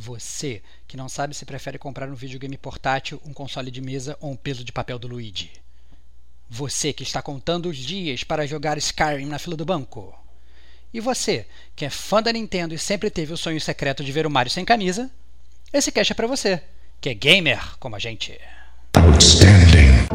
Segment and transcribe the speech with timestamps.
[0.00, 4.30] Você que não sabe se prefere comprar um videogame portátil, um console de mesa ou
[4.30, 5.50] um peso de papel do Luigi.
[6.48, 10.16] Você que está contando os dias para jogar Skyrim na fila do banco.
[10.94, 14.24] E você, que é fã da Nintendo e sempre teve o sonho secreto de ver
[14.24, 15.10] o Mario sem camisa,
[15.72, 16.62] esse cash é para você,
[17.00, 18.40] que é gamer como a gente.
[18.94, 20.06] Outstanding.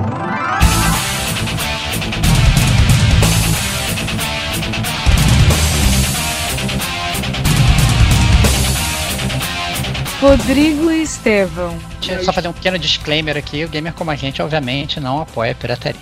[10.23, 11.77] Rodrigo Estevão.
[11.99, 15.19] Deixa eu só fazer um pequeno disclaimer aqui: o gamer como a gente, obviamente, não
[15.19, 15.99] apoia a pirataria.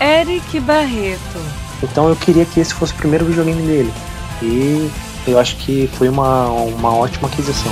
[0.00, 1.38] Eric Barreto.
[1.82, 3.92] Então eu queria que esse fosse o primeiro videogame dele.
[4.42, 4.90] E
[5.26, 7.70] eu acho que foi uma, uma ótima aquisição.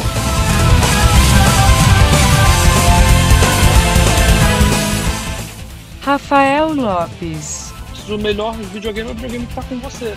[6.02, 7.72] Rafael Lopes.
[8.10, 10.14] O melhor videogame é o videogame que tá com você.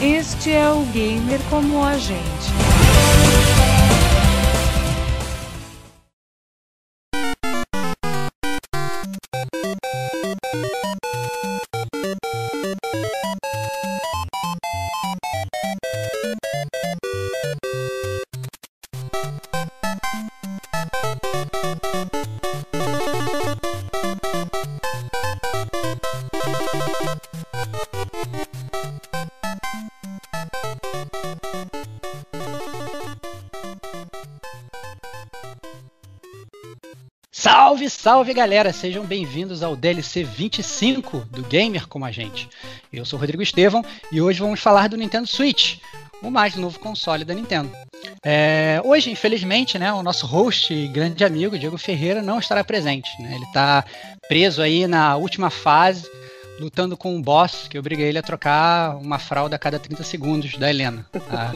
[0.00, 2.37] Este é o gamer como a gente.
[38.18, 38.72] Salve, galera!
[38.72, 42.48] Sejam bem-vindos ao DLC 25 do Gamer Como a Gente.
[42.92, 45.78] Eu sou Rodrigo Estevão e hoje vamos falar do Nintendo Switch,
[46.20, 47.70] o mais novo console da Nintendo.
[48.24, 53.08] É, hoje, infelizmente, né, o nosso host e grande amigo Diego Ferreira não estará presente.
[53.22, 53.36] Né?
[53.36, 53.84] Ele está
[54.28, 56.10] preso aí na última fase,
[56.58, 60.56] lutando com um boss que obriga ele a trocar uma fralda a cada 30 segundos
[60.56, 61.52] da Helena, a,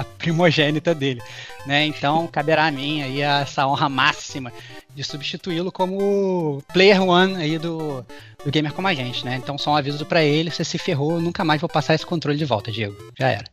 [0.00, 1.20] a primogênita dele.
[1.66, 1.84] Né?
[1.86, 4.52] Então, caberá a mim aí essa honra máxima
[4.94, 8.04] de substituí-lo como player one aí do,
[8.44, 9.36] do gamer como a gente, né?
[9.36, 12.38] Então só um aviso para ele, você se ferrou, nunca mais vou passar esse controle
[12.38, 12.96] de volta, Diego.
[13.18, 13.44] Já era.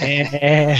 [0.00, 0.74] é,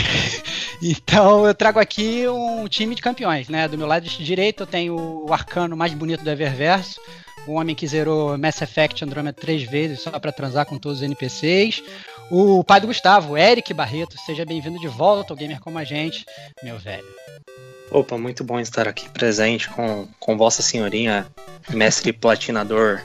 [0.83, 3.69] então eu trago aqui um time de campeões, né?
[3.69, 7.01] Do meu lado direito eu tenho o arcano mais bonito do Eververso,
[7.47, 11.05] o homem que zerou Mass Effect Andromeda três vezes só para transar com todos os
[11.05, 11.83] NPCs.
[12.31, 16.25] O pai do Gustavo, Eric Barreto, seja bem-vindo de volta ao Gamer Como a Gente,
[16.63, 17.05] meu velho.
[17.93, 21.27] Opa, muito bom estar aqui presente com, com Vossa Senhorinha,
[21.69, 23.03] mestre platinador.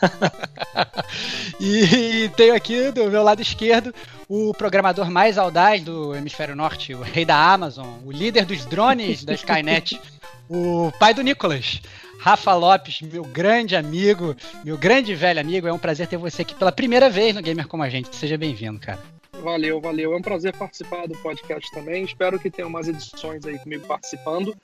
[1.58, 3.94] e tenho aqui do meu lado esquerdo
[4.28, 9.24] o programador mais audaz do Hemisfério Norte, o rei da Amazon, o líder dos drones
[9.24, 9.98] da Skynet,
[10.50, 11.80] o pai do Nicolas.
[12.20, 16.54] Rafa Lopes, meu grande amigo, meu grande velho amigo, é um prazer ter você aqui
[16.54, 18.14] pela primeira vez no Gamer Como a Gente.
[18.14, 18.98] Seja bem-vindo, cara.
[19.42, 20.12] Valeu, valeu.
[20.12, 22.04] É um prazer participar do podcast também.
[22.04, 24.56] Espero que tenham mais edições aí comigo participando.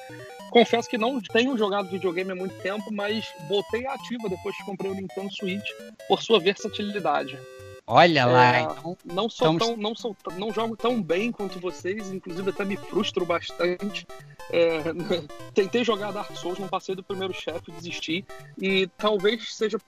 [0.51, 4.91] Confesso que não tenho jogado videogame há muito tempo, mas voltei ativa depois que comprei
[4.91, 5.69] o Nintendo Switch
[6.09, 7.39] por sua versatilidade.
[7.87, 9.59] Olha lá, é, então, não sou estamos...
[9.59, 14.07] tão, não sou, não jogo tão bem quanto vocês, inclusive até me frustro bastante.
[14.51, 14.79] É,
[15.53, 18.25] tentei jogar Dark Souls, não passei do primeiro chefe, desisti
[18.57, 19.79] e talvez seja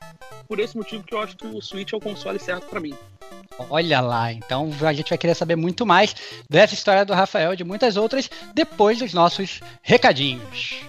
[0.46, 2.94] por esse motivo que eu acho que o Switch é o console certo para mim.
[3.70, 6.14] Olha lá, então a gente vai querer saber muito mais
[6.50, 10.84] dessa história do Rafael e de muitas outras depois dos nossos recadinhos.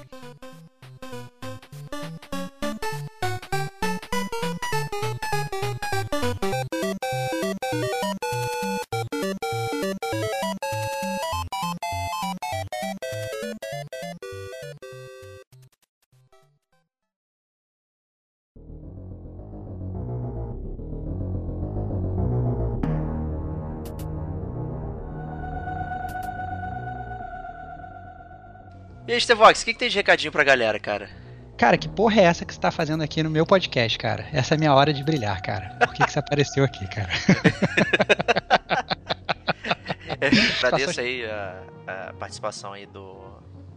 [29.08, 31.10] E aí, Stevox, o que, que tem de recadinho pra galera, cara?
[31.58, 34.28] Cara, que porra é essa que você tá fazendo aqui no meu podcast, cara?
[34.34, 35.78] Essa é a minha hora de brilhar, cara.
[35.80, 37.08] Por que, que você apareceu aqui, cara?
[40.20, 40.28] é,
[40.62, 43.16] agradeço aí a, a, participação aí do,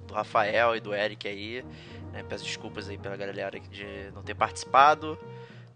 [0.08, 1.64] do Rafael e do Eric aí.
[2.12, 2.24] Né?
[2.28, 5.16] Peço desculpas aí pela galera de não ter participado.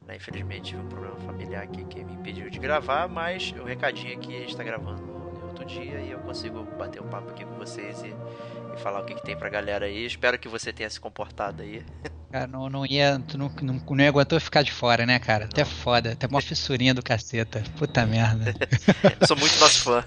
[0.04, 0.16] Né?
[0.16, 4.34] Infelizmente tive um problema familiar aqui que me impediu de gravar, mas o recadinho aqui
[4.34, 8.12] está gravando no outro dia e eu consigo bater um papo aqui com vocês e
[8.74, 10.04] e falar o que, que tem pra galera aí.
[10.04, 11.84] Espero que você tenha se comportado aí.
[12.34, 13.22] Cara, não, não ia.
[13.28, 15.44] Tu não, não, não ia aguentar ficar de fora, né, cara?
[15.44, 16.14] Até foda.
[16.14, 17.62] Até uma fissurinha do caceta.
[17.78, 18.56] Puta merda.
[19.20, 20.04] Eu sou muito nosso fã.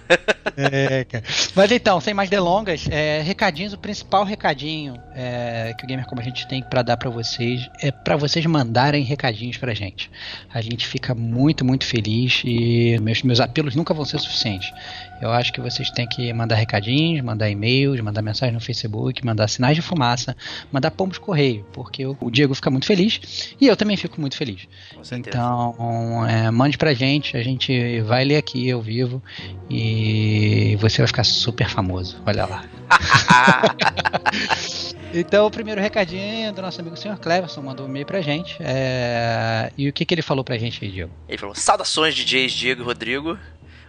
[0.57, 1.23] É, cara.
[1.55, 6.19] Mas então, sem mais delongas, é, recadinhos, o principal recadinho é, que o Gamer Como
[6.19, 10.11] a gente tem para dar para vocês é para vocês mandarem recadinhos pra gente.
[10.53, 14.73] A gente fica muito, muito feliz e meus, meus apelos nunca vão ser suficientes.
[15.21, 19.47] Eu acho que vocês têm que mandar recadinhos, mandar e-mails, mandar mensagem no Facebook, mandar
[19.47, 20.35] sinais de fumaça,
[20.71, 24.35] mandar pombos correio, porque o, o Diego fica muito feliz e eu também fico muito
[24.35, 24.67] feliz.
[25.11, 29.21] Então, é, mande pra gente, a gente vai ler aqui ao vivo
[29.69, 32.21] e você vai ficar super famoso.
[32.25, 32.65] Olha lá.
[35.13, 37.17] Então, o primeiro recadinho do nosso amigo Sr.
[37.17, 38.57] Cleverson mandou um e-mail pra gente.
[38.59, 39.71] É...
[39.77, 41.11] E o que, que ele falou pra gente aí, Diego?
[41.27, 43.39] Ele falou: Saudações, DJs Diego e Rodrigo.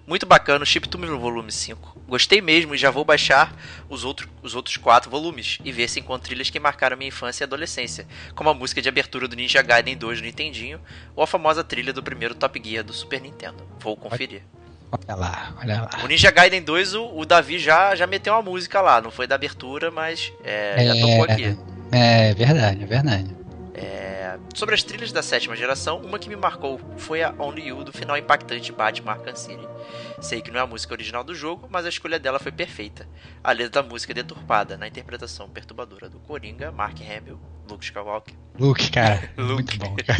[0.08, 2.00] Muito bacana o Chiptune no volume 5.
[2.08, 3.54] Gostei mesmo e já vou baixar
[3.90, 7.44] os, outro, os outros quatro volumes e ver se encontro trilhas que marcaram minha infância
[7.44, 10.80] e adolescência, como a música de abertura do Ninja Gaiden 2 do Nintendinho
[11.14, 13.62] ou a famosa trilha do primeiro Top Gear do Super Nintendo.
[13.80, 14.40] Vou conferir.
[14.90, 15.90] Olha lá, olha lá.
[16.02, 19.26] O Ninja Gaiden 2, o, o Davi já, já meteu uma música lá, não foi
[19.26, 21.58] da abertura, mas é, já tocou aqui.
[21.92, 23.36] É verdade, é verdade.
[23.80, 27.84] É, sobre as trilhas da sétima geração, uma que me marcou foi a Only You
[27.84, 29.68] do final impactante Batman Arkham City.
[30.20, 33.08] Sei que não é a música original do jogo, mas a escolha dela foi perfeita.
[33.42, 37.38] A letra da música é deturpada, na interpretação perturbadora do Coringa, Mark Hamill,
[37.70, 38.34] Luke Skywalker.
[38.58, 39.30] Luke, cara.
[39.38, 39.78] Luke.
[39.78, 40.18] Muito bom, cara.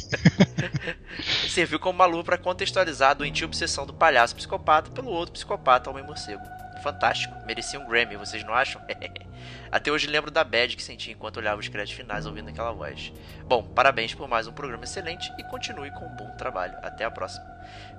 [1.49, 5.91] Serviu como uma luva para contextualizar a doentia obsessão do palhaço psicopata pelo outro psicopata
[5.91, 6.43] homem morcego.
[6.79, 8.81] Fantástico, merecia um Grammy, vocês não acham?
[9.71, 13.13] Até hoje lembro da bad que senti enquanto olhava os créditos finais ouvindo aquela voz.
[13.45, 16.77] Bom, parabéns por mais um programa excelente e continue com um bom trabalho.
[16.83, 17.45] Até a próxima.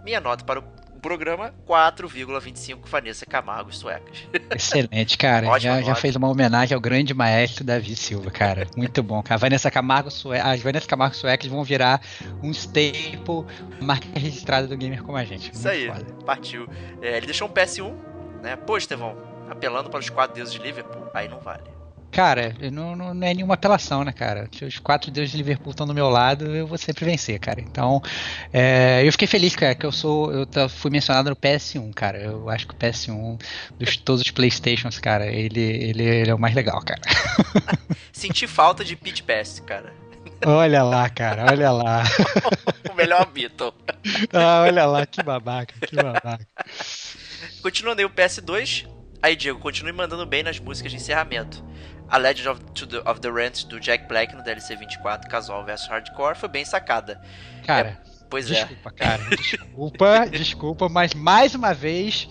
[0.03, 0.63] Minha nota para o
[0.99, 4.27] programa 4,25 Vanessa Camargo Suecas.
[4.53, 5.57] Excelente, cara.
[5.57, 8.67] já, já, fez uma homenagem ao grande maestro Davi Silva, cara.
[8.75, 9.37] Muito bom, cara.
[9.37, 12.01] Vanessa Camargo Suecas, as Vanessa Camargo Suecas vão virar
[12.43, 13.45] um staple,
[13.81, 15.43] marca registrada do gamer como a gente.
[15.43, 16.05] Muito Isso aí, foda.
[16.25, 16.67] partiu.
[17.01, 17.95] É, ele deixou um PS1,
[18.41, 18.55] né?
[18.55, 19.15] Pô, Estevão,
[19.49, 21.79] apelando para os quatro deuses de Liverpool, aí não vale.
[22.11, 24.49] Cara, não, não, é nenhuma apelação, né, cara?
[24.51, 27.61] Se os quatro deuses de Liverpool estão do meu lado, eu vou sempre vencer, cara.
[27.61, 28.01] Então,
[28.51, 30.31] é, eu fiquei feliz, cara, que eu sou.
[30.33, 32.17] Eu fui mencionado no PS1, cara.
[32.17, 33.39] Eu acho que o PS1
[33.77, 37.01] dos todos os Playstations, cara, ele, ele, ele é o mais legal, cara.
[38.11, 39.93] Senti falta de Pit Pass, cara.
[40.45, 42.03] Olha lá, cara, olha lá.
[42.89, 43.73] o melhor Beatle.
[44.33, 46.47] Ah, olha lá, que babaca, que babaca.
[47.61, 48.87] Continuando aí o PS2.
[49.21, 51.63] Aí, Diego, continue mandando bem nas músicas de encerramento.
[52.07, 55.87] A Legend of, the, of the Rent do Jack Black no DLC 24, Casual vs
[55.87, 57.21] Hardcore, foi bem sacada.
[57.65, 57.97] Cara, é,
[58.29, 58.91] pois desculpa, é.
[58.93, 59.23] cara.
[59.35, 62.27] Desculpa, desculpa, mas mais uma vez,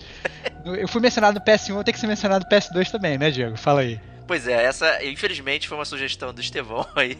[0.65, 3.55] eu fui mencionado no PS1, eu tenho que ser mencionado no PS2 também, né, Diego?
[3.55, 4.01] Fala aí.
[4.27, 7.17] Pois é, essa infelizmente foi uma sugestão do Estevão aí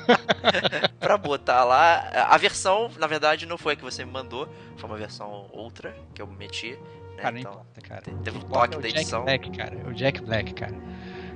[0.98, 2.08] pra botar lá.
[2.28, 5.94] A versão, na verdade, não foi a que você me mandou, foi uma versão outra
[6.14, 6.78] que eu meti.
[7.16, 7.22] Né?
[7.22, 8.02] Cara, então, importa, cara.
[8.02, 9.24] Teve um toque é da edição.
[9.24, 9.76] Black, cara.
[9.76, 10.74] É o Jack Black, cara.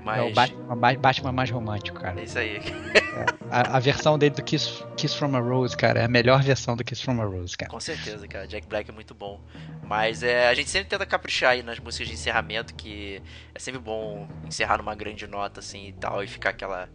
[0.04, 0.18] Mas...
[0.18, 2.20] É o Batman, Batman, mais romântico, cara.
[2.20, 2.56] É isso aí.
[2.56, 6.42] É, a, a, versão dele do Kiss, Kiss from a Rose, cara, é a melhor
[6.42, 7.70] versão do Kiss from a Rose, cara.
[7.70, 8.46] Com certeza, cara.
[8.46, 9.40] Jack Black é muito bom.
[9.82, 13.22] Mas é, a gente sempre tenta caprichar aí nas músicas de encerramento, que
[13.54, 16.88] é sempre bom encerrar numa grande nota, assim, e tal, e ficar aquela...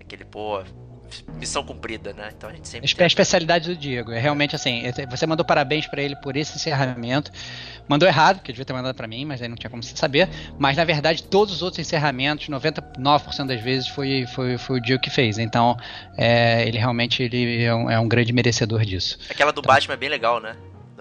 [0.00, 0.60] Aquele, pô,
[1.38, 2.30] missão cumprida, né?
[2.36, 3.02] Então a gente sempre.
[3.02, 4.12] A especialidade do Diego.
[4.12, 4.82] É realmente assim.
[5.10, 7.30] Você mandou parabéns para ele por esse encerramento.
[7.88, 10.28] Mandou errado, porque devia ter mandado para mim, mas aí não tinha como saber.
[10.58, 15.02] Mas na verdade, todos os outros encerramentos, 99% das vezes, foi, foi, foi o Diego
[15.02, 15.38] que fez.
[15.38, 15.76] Então,
[16.16, 19.18] é, ele realmente ele é, um, é um grande merecedor disso.
[19.28, 20.54] Aquela do então, Batman é bem legal, né?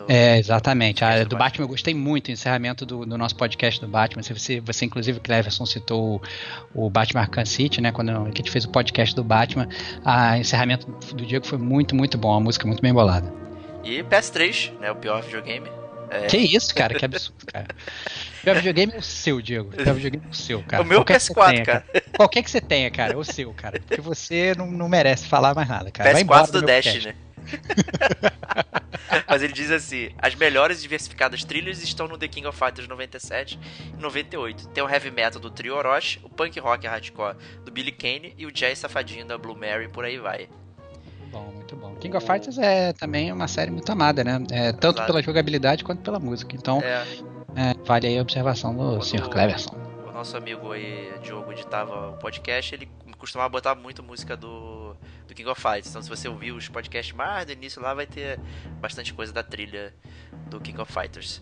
[0.08, 1.03] É, exatamente.
[1.03, 4.22] A do Batman eu gostei muito, o encerramento do, do, nosso podcast do Batman.
[4.24, 6.22] Você, você inclusive, Cleverson, citou
[6.74, 7.91] o, o Batman Arkham City, né?
[7.91, 9.68] Quando a gente fez o podcast do Batman.
[10.06, 12.34] O encerramento do Diego foi muito, muito bom.
[12.34, 13.32] A música muito bem bolada.
[13.84, 14.91] E PS3, né?
[14.91, 15.70] O pior videogame.
[16.10, 16.25] É...
[16.25, 16.94] Que isso, cara?
[16.96, 17.68] Que absurdo, cara.
[18.39, 19.68] O pior videogame é o seu, Diego.
[19.68, 20.82] O pior videogame é o seu, cara.
[20.82, 21.86] O meu Qualquer PS4, tenha, cara.
[22.15, 23.82] Qualquer que você tenha, cara, é o seu, cara.
[23.86, 26.13] Porque você não, não merece falar mais nada, cara.
[26.13, 27.08] PS4 do, do Dash, podcast.
[27.10, 27.15] né?
[29.27, 33.60] Mas ele diz assim: as melhores diversificadas trilhas estão no The King of Fighters 97
[33.98, 34.70] e 98.
[34.70, 38.46] Tem o heavy metal do Trio Orochi, o punk rock hardcore do Billy Kane e
[38.46, 40.50] o jazz safadinho da Blue Mary, por aí vai.
[41.32, 41.96] Bom, muito bom.
[41.96, 44.44] King of Fighters é também uma série muito amada, né?
[44.51, 45.08] É, tanto Exato.
[45.08, 46.56] pela jogabilidade quanto pela música.
[46.56, 47.06] Então, é.
[47.56, 49.29] É, vale aí a observação do Quando Sr.
[49.29, 49.75] Cleverson.
[50.08, 54.88] O nosso amigo aí, Diogo, editava o podcast, ele costumava botar muito música do,
[55.30, 55.90] do King of Fighters.
[55.90, 58.40] Então, se você ouvir os podcasts mais do início lá, vai ter
[58.82, 59.94] bastante coisa da trilha
[60.50, 61.42] do King of Fighters.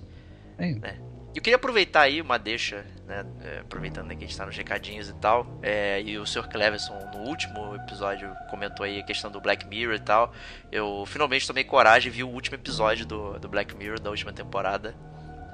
[0.58, 0.74] É.
[0.74, 1.00] Né?
[1.38, 3.24] eu queria aproveitar aí uma deixa, né?
[3.44, 5.46] É, aproveitando que a gente tá nos recadinhos e tal.
[5.62, 6.48] É, e o Sr.
[6.50, 10.34] Cleverson, no último episódio, comentou aí a questão do Black Mirror e tal.
[10.72, 14.34] Eu finalmente tomei coragem e vi o último episódio do, do Black Mirror da última
[14.34, 14.96] temporada.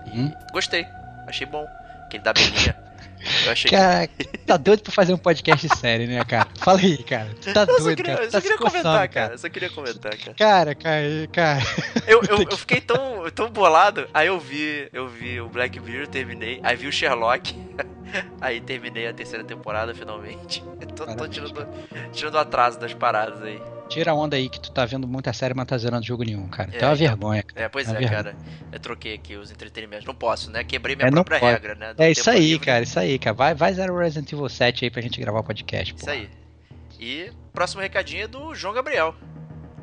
[0.05, 0.33] E hum?
[0.53, 0.85] gostei,
[1.27, 1.67] achei bom.
[2.05, 2.82] Aquele da Belinha.
[3.45, 4.37] Eu achei cara, que...
[4.39, 6.47] tá doido pra fazer um podcast sério, né, cara?
[6.57, 7.29] Fala aí, cara.
[7.41, 8.25] Tu tá eu doido, queria, cara.
[8.25, 9.33] Eu só tá queria comentar, cara.
[9.33, 10.33] Eu só queria comentar, cara.
[10.35, 11.63] Cara, cara, cara.
[12.07, 14.07] Eu, eu, eu, fiquei tão, tão bolado.
[14.13, 16.59] Aí eu vi, eu vi o Black Mirror, terminei.
[16.63, 17.55] Aí vi o Sherlock.
[18.41, 20.63] Aí terminei a terceira temporada finalmente.
[20.95, 21.67] Tô, tô tirando,
[22.11, 23.61] tirando atraso das paradas aí.
[23.89, 26.47] Tira a onda aí que tu tá vendo muita série, mas tá zerando jogo nenhum,
[26.47, 26.69] cara.
[26.71, 27.43] É, então é uma vergonha.
[27.43, 27.65] Cara.
[27.65, 28.35] É, pois é, é cara.
[28.71, 30.05] Eu troquei aqui os entretenimentos.
[30.05, 30.63] Não posso, né?
[30.63, 31.93] Quebrei minha é, própria regra, né?
[31.97, 32.65] é isso aí, livre.
[32.65, 32.83] cara.
[32.83, 33.33] Isso aí, cara.
[33.35, 35.95] Vai, vai zero Resident Evil 7 aí pra gente gravar o podcast.
[35.95, 36.29] Isso aí.
[36.99, 39.15] E próximo recadinho é do João Gabriel.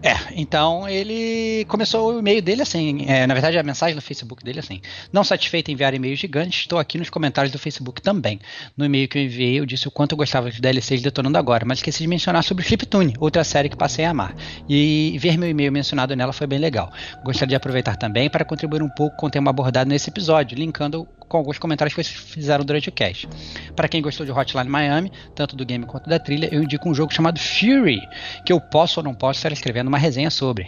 [0.03, 4.43] É, então ele começou o e-mail dele assim, é, na verdade a mensagem no Facebook
[4.43, 4.81] dele assim,
[5.13, 8.41] não satisfeito em enviar e-mails gigantes, estou aqui nos comentários do Facebook também.
[8.75, 11.67] No e-mail que eu enviei eu disse o quanto eu gostava de DLCs detonando agora,
[11.67, 14.35] mas esqueci de mencionar sobre Fliptune, outra série que passei a amar.
[14.67, 16.91] E ver meu e-mail mencionado nela foi bem legal.
[17.23, 21.07] Gostaria de aproveitar também para contribuir um pouco com o tema abordado nesse episódio, linkando
[21.31, 23.29] com alguns comentários que vocês fizeram durante o cast.
[23.77, 26.93] Para quem gostou de Hotline Miami, tanto do game quanto da trilha, eu indico um
[26.93, 28.03] jogo chamado Fury,
[28.45, 30.67] que eu posso ou não posso estar escrevendo uma resenha sobre.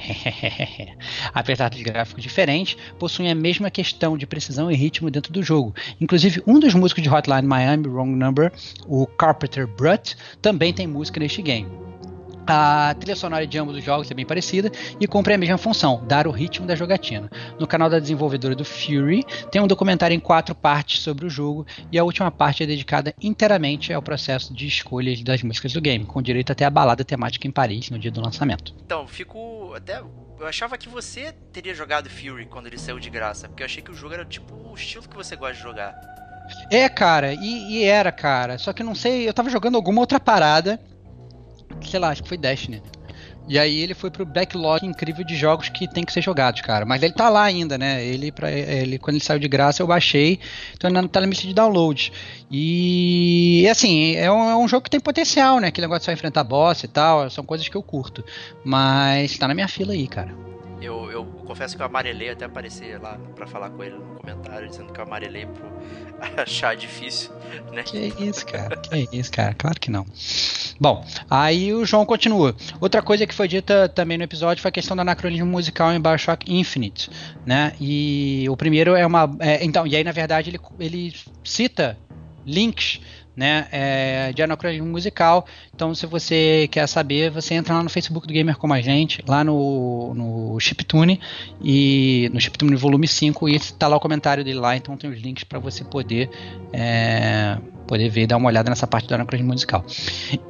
[1.34, 5.74] Apesar dos gráficos diferentes, possuem a mesma questão de precisão e ritmo dentro do jogo.
[6.00, 8.52] Inclusive, um dos músicos de Hotline Miami, Wrong Number,
[8.86, 11.91] o Carpenter Brutt, também tem música neste game.
[12.46, 14.70] A trilha sonora de ambos os jogos é bem parecida
[15.00, 17.30] e cumpre a mesma função, dar o ritmo da jogatina.
[17.58, 21.66] No canal da desenvolvedora do Fury tem um documentário em quatro partes sobre o jogo
[21.90, 26.04] e a última parte é dedicada inteiramente ao processo de escolha das músicas do game,
[26.04, 28.74] com direito até a balada temática em Paris no dia do lançamento.
[28.84, 30.02] Então, fico até
[30.40, 33.80] eu achava que você teria jogado Fury quando ele saiu de graça, porque eu achei
[33.80, 35.94] que o jogo era tipo o estilo que você gosta de jogar.
[36.68, 38.58] É, cara, e, e era, cara.
[38.58, 40.80] Só que não sei, eu tava jogando alguma outra parada
[41.80, 42.82] sei lá, acho que foi Destiny.
[43.48, 46.84] E aí ele foi pro backlog incrível de jogos que tem que ser jogados, cara.
[46.86, 48.04] Mas ele tá lá ainda, né?
[48.04, 50.38] Ele, pra, ele quando ele saiu de graça, eu baixei.
[50.74, 52.12] Então ainda não tá na lista de download.
[52.50, 55.68] E assim, é um, é um, jogo que tem potencial, né?
[55.68, 57.28] Aquele negócio de só enfrentar boss e tal.
[57.30, 58.24] São coisas que eu curto.
[58.64, 60.32] Mas tá na minha fila aí, cara.
[60.82, 64.68] Eu, eu confesso que eu amarelei até aparecer lá para falar com ele no comentário,
[64.68, 65.70] dizendo que eu amarelei por
[66.42, 67.30] achar difícil,
[67.72, 67.82] né?
[67.84, 68.76] Que isso, cara.
[68.76, 69.54] Que isso, cara.
[69.54, 70.04] Claro que não.
[70.80, 72.56] Bom, aí o João continua.
[72.80, 76.00] Outra coisa que foi dita também no episódio foi a questão do anacronismo musical em
[76.00, 77.08] Bioshock Infinite,
[77.46, 77.74] né?
[77.80, 79.30] E o primeiro é uma...
[79.38, 81.96] É, então, e aí na verdade ele, ele cita
[82.44, 83.00] links
[83.36, 85.46] né, é, de anacronismo musical.
[85.74, 89.22] Então, se você quer saber, você entra lá no Facebook do Gamer Como a Gente,
[89.26, 91.20] lá no, no Chiptune,
[91.62, 95.20] e no Chiptune Volume 5, e está lá o comentário dele lá, então tem os
[95.20, 96.30] links para você poder,
[96.72, 99.84] é, poder ver e dar uma olhada nessa parte do anacronismo musical.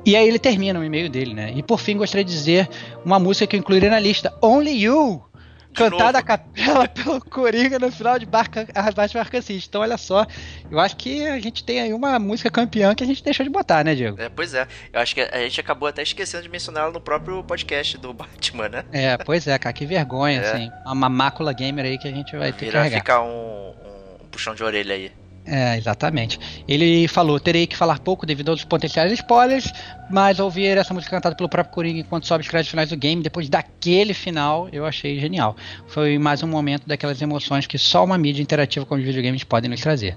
[0.04, 1.52] E aí ele termina o e-mail dele, né?
[1.54, 2.68] E por fim, gostaria de dizer
[3.04, 5.31] uma música que eu incluiria na lista, Only You!
[5.72, 9.66] Cantada a capela pelo Coringa no final de Barca, Arkham City.
[9.68, 10.26] Então, olha só,
[10.70, 13.50] eu acho que a gente tem aí uma música campeã que a gente deixou de
[13.50, 14.20] botar, né, Diego?
[14.20, 14.66] É, pois é.
[14.92, 18.12] Eu acho que a gente acabou até esquecendo de mencionar ela no próprio podcast do
[18.14, 18.84] Batman, né?
[18.92, 20.50] É, pois é, cara, que vergonha, é.
[20.50, 20.70] assim.
[20.86, 22.98] Uma mácula gamer aí que a gente vai ter que carregar.
[22.98, 23.70] ficar um,
[24.22, 25.12] um puxão de orelha aí.
[25.44, 26.38] É, exatamente.
[26.68, 29.72] Ele falou: terei que falar pouco devido aos potenciais spoilers,
[30.08, 33.22] mas ouvir essa música cantada pelo próprio Coringa enquanto sobe os créditos finais do game,
[33.22, 35.56] depois daquele final, eu achei genial.
[35.88, 39.68] Foi mais um momento daquelas emoções que só uma mídia interativa como os videogames podem
[39.68, 40.16] nos trazer.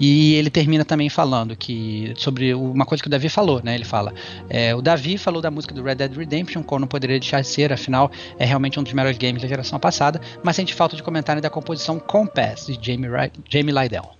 [0.00, 3.74] E ele termina também falando que sobre uma coisa que o Davi falou, né?
[3.76, 4.12] Ele fala:
[4.50, 7.46] é, o Davi falou da música do Red Dead Redemption, como não poderia deixar de
[7.46, 11.04] ser, afinal é realmente um dos melhores games da geração passada, mas sente falta de
[11.04, 13.08] comentário da composição Compass de Jamie,
[13.48, 14.15] Jamie Lydell.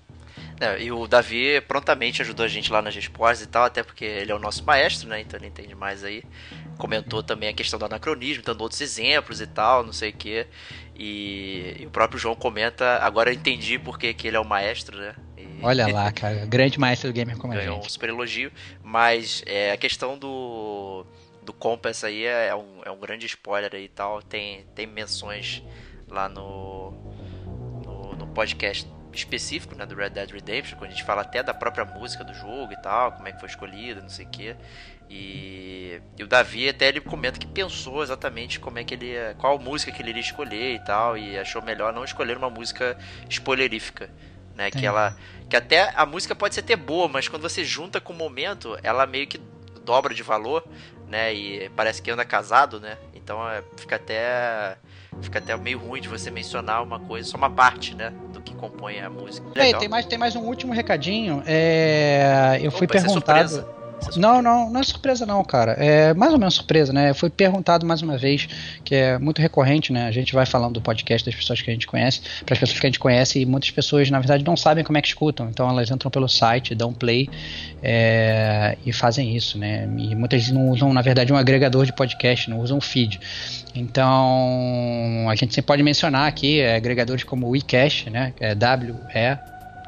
[0.60, 4.04] É, e o Davi prontamente ajudou a gente lá nas respostas e tal, até porque
[4.04, 5.20] ele é o nosso maestro, né?
[5.20, 6.22] Então ele entende mais aí.
[6.78, 10.46] Comentou também a questão do anacronismo, dando outros exemplos e tal, não sei o que.
[10.94, 14.96] E, e, o próprio João comenta, agora eu entendi porque que ele é o maestro,
[14.96, 15.14] né?
[15.36, 15.58] E...
[15.62, 17.70] Olha lá, cara, grande maestro do gamer como a gente.
[17.70, 18.50] um super elogio,
[18.82, 21.04] mas é, a questão do,
[21.42, 24.22] do Compass aí é, é, um, é um grande spoiler aí e tal.
[24.22, 25.62] Tem, tem menções
[26.08, 26.92] lá no,
[27.84, 31.54] no, no podcast específico né, do Red Dead Redemption, quando a gente fala até da
[31.54, 34.56] própria música do jogo e tal, como é que foi escolhida, não sei o que.
[35.08, 39.58] E, e, o Davi até ele comenta que pensou exatamente como é que ele qual
[39.58, 44.10] música que ele iria escolher e tal, e achou melhor não escolher uma música spoilerífica,
[44.56, 44.70] né?
[44.70, 45.16] Que ela
[45.48, 48.76] que até a música pode ser até boa, mas quando você junta com o momento,
[48.82, 49.38] ela meio que
[49.84, 50.66] dobra de valor,
[51.06, 51.32] né?
[51.32, 52.98] E parece que anda casado, né?
[53.14, 54.76] Então é, fica até
[55.22, 58.12] fica até meio ruim de você mencionar uma coisa, só uma parte, né?
[58.32, 59.46] Do que compõe a música.
[59.54, 61.42] É, tem mais, tem mais um último recadinho.
[61.46, 63.66] É, eu Opa, fui é perguntado.
[64.14, 65.72] É não, não, não é surpresa não, cara.
[65.72, 67.12] É mais ou menos surpresa, né?
[67.14, 68.48] Foi perguntado mais uma vez,
[68.84, 70.06] que é muito recorrente, né?
[70.06, 72.78] A gente vai falando do podcast das pessoas que a gente conhece, para as pessoas
[72.78, 75.48] que a gente conhece, e muitas pessoas, na verdade, não sabem como é que escutam.
[75.48, 77.28] Então elas entram pelo site, dão play
[77.82, 79.88] é, e fazem isso, né?
[79.96, 83.20] E muitas não usam, na verdade, um agregador de podcast, não usam feed.
[83.74, 88.32] Então a gente sempre pode mencionar aqui é, agregadores como o WeCache, né?
[88.40, 89.38] É W-E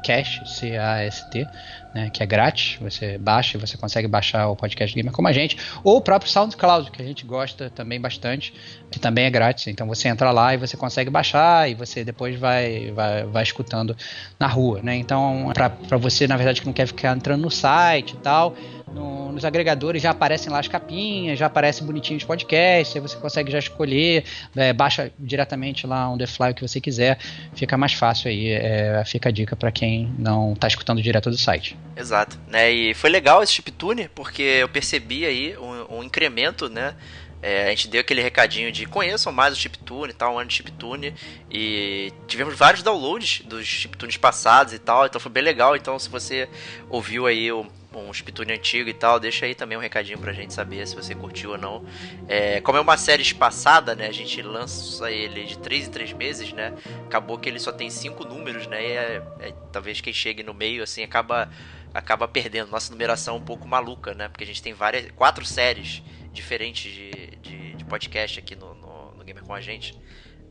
[0.01, 1.47] Cast, C-A-S-T,
[1.93, 5.31] né, que é grátis, você baixa e você consegue baixar o podcast Gamer como a
[5.31, 8.53] gente, ou o próprio SoundCloud, que a gente gosta também bastante,
[8.91, 12.37] que também é grátis, então você entra lá e você consegue baixar e você depois
[12.39, 13.95] vai, vai, vai escutando
[14.39, 18.11] na rua, né, então para você, na verdade, que não quer ficar entrando no site
[18.11, 18.55] e tal,
[18.93, 23.17] no, nos agregadores já aparecem lá as capinhas, já aparecem bonitinhos os podcasts, aí você
[23.17, 24.23] consegue já escolher,
[24.55, 27.17] é, baixa diretamente lá on the fly o que você quiser,
[27.53, 31.37] fica mais fácil aí, é, fica a dica para quem não está escutando direto do
[31.37, 31.77] site.
[31.95, 36.95] Exato, né, e foi legal esse chiptune, porque eu percebi aí um, um incremento, né,
[37.41, 40.49] é, a gente deu aquele recadinho de conheçam mais o chiptune e tal, um ano
[40.49, 41.13] de chiptune.
[41.49, 45.75] E tivemos vários downloads dos chiptunes passados e tal, então foi bem legal.
[45.75, 46.49] Então, se você
[46.89, 47.65] ouviu aí o,
[47.95, 51.15] um chiptune antigo e tal, deixa aí também um recadinho pra gente saber se você
[51.15, 51.85] curtiu ou não.
[52.27, 54.07] É, como é uma série espaçada, né?
[54.07, 56.73] A gente lança ele de 3 em 3 meses, né?
[57.05, 58.83] Acabou que ele só tem 5 números, né?
[58.83, 61.49] E é, é, talvez quem chegue no meio, assim, acaba,
[61.93, 62.69] acaba perdendo.
[62.69, 64.27] Nossa numeração é um pouco maluca, né?
[64.27, 69.15] Porque a gente tem várias, quatro séries diferentes de, de, de podcast aqui no, no,
[69.17, 69.93] no Gamer com a gente.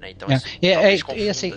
[0.00, 0.10] Né?
[0.10, 0.34] Então, é.
[0.34, 0.46] isso
[1.10, 1.52] é, é, assim,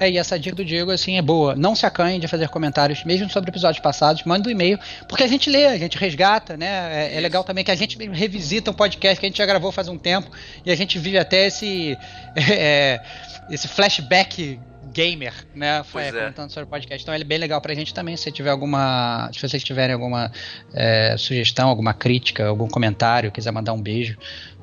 [0.00, 1.54] é, e essa dica do Diego, assim, é boa.
[1.54, 4.24] Não se acanhe de fazer comentários, mesmo sobre episódios passados.
[4.24, 7.10] Manda um e-mail, porque a gente lê, a gente resgata, né?
[7.12, 9.70] É, é, legal também que a gente revisita um podcast que a gente já gravou
[9.70, 10.30] faz um tempo
[10.64, 11.98] e a gente vive até esse,
[12.34, 12.98] é,
[13.50, 14.58] esse flashback
[14.92, 15.82] gamer, né?
[15.84, 16.12] Foi é.
[16.12, 17.02] comentando sobre o podcast.
[17.02, 18.16] Então ele é bem legal pra gente também.
[18.16, 19.30] Se tiver alguma.
[19.32, 20.30] Se vocês tiverem alguma
[20.74, 24.18] é, sugestão, alguma crítica, algum comentário, quiser mandar um beijo,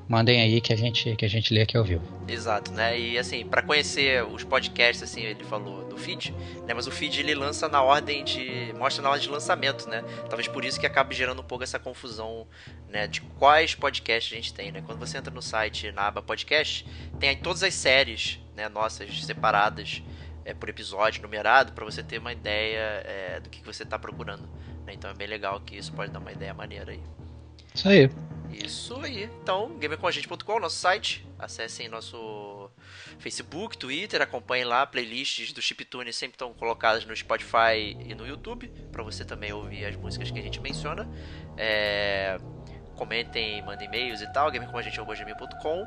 [0.08, 2.04] mandem aí que a gente que a gente lê aqui ao vivo.
[2.28, 2.98] Exato, né?
[2.98, 6.34] E assim, para conhecer os podcasts, assim, ele falou do feed,
[6.66, 6.74] né?
[6.74, 10.04] Mas o feed ele lança na ordem de mostra na ordem de lançamento, né?
[10.30, 12.48] Talvez por isso que acabe gerando um pouco essa confusão,
[12.90, 13.08] né?
[13.08, 14.82] De quais podcasts a gente tem, né?
[14.86, 16.86] Quando você entra no site na aba podcast,
[17.20, 18.70] tem aí todas as séries, né?
[18.70, 20.02] Nossas separadas
[20.46, 24.00] é, por episódio numerado para você ter uma ideia é, do que, que você está
[24.00, 24.48] procurando.
[24.86, 24.94] Né?
[24.94, 27.02] Então é bem legal que isso pode dar uma ideia maneira aí.
[27.76, 28.10] Isso aí.
[28.64, 29.24] Isso aí.
[29.42, 31.26] Então, gamercomagente.com, nosso site.
[31.38, 32.70] Acessem nosso
[33.20, 34.86] Facebook, Twitter, acompanhem lá.
[34.86, 38.68] Playlists do Chiptune sempre estão colocadas no Spotify e no YouTube.
[38.92, 41.08] para você também ouvir as músicas que a gente menciona.
[41.56, 42.38] É...
[42.96, 44.52] Comentem, mandem e-mails e tal.
[44.52, 45.86] gamercomagente.com.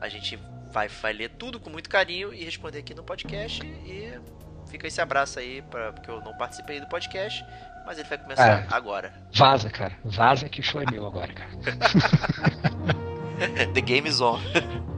[0.00, 0.38] A gente
[0.70, 3.64] vai, vai ler tudo com muito carinho e responder aqui no podcast.
[3.64, 4.18] E
[4.68, 7.44] fica esse abraço aí, pra, porque eu não participei do podcast
[7.88, 9.10] mas ele vai começar é, agora.
[9.34, 9.94] Vaza, cara.
[10.04, 11.50] Vaza que foi meu agora, cara.
[13.72, 14.38] The game is on.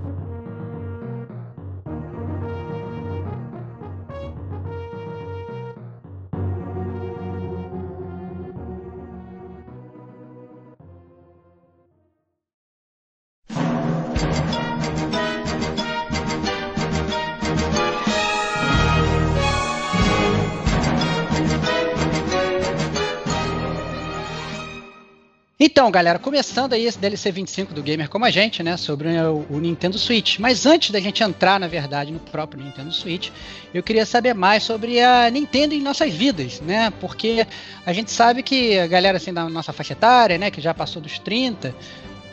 [25.81, 29.47] Então, galera, começando aí esse DLC 25 do Gamer como a gente, né, sobre o,
[29.49, 30.39] o, Nintendo Switch.
[30.39, 33.31] Mas antes da gente entrar, na verdade, no próprio Nintendo Switch,
[33.73, 36.93] eu queria saber mais sobre a Nintendo em nossas vidas, né?
[37.01, 37.47] Porque
[37.87, 41.01] a gente sabe que a galera assim da nossa faixa etária, né, que já passou
[41.01, 41.75] dos 30,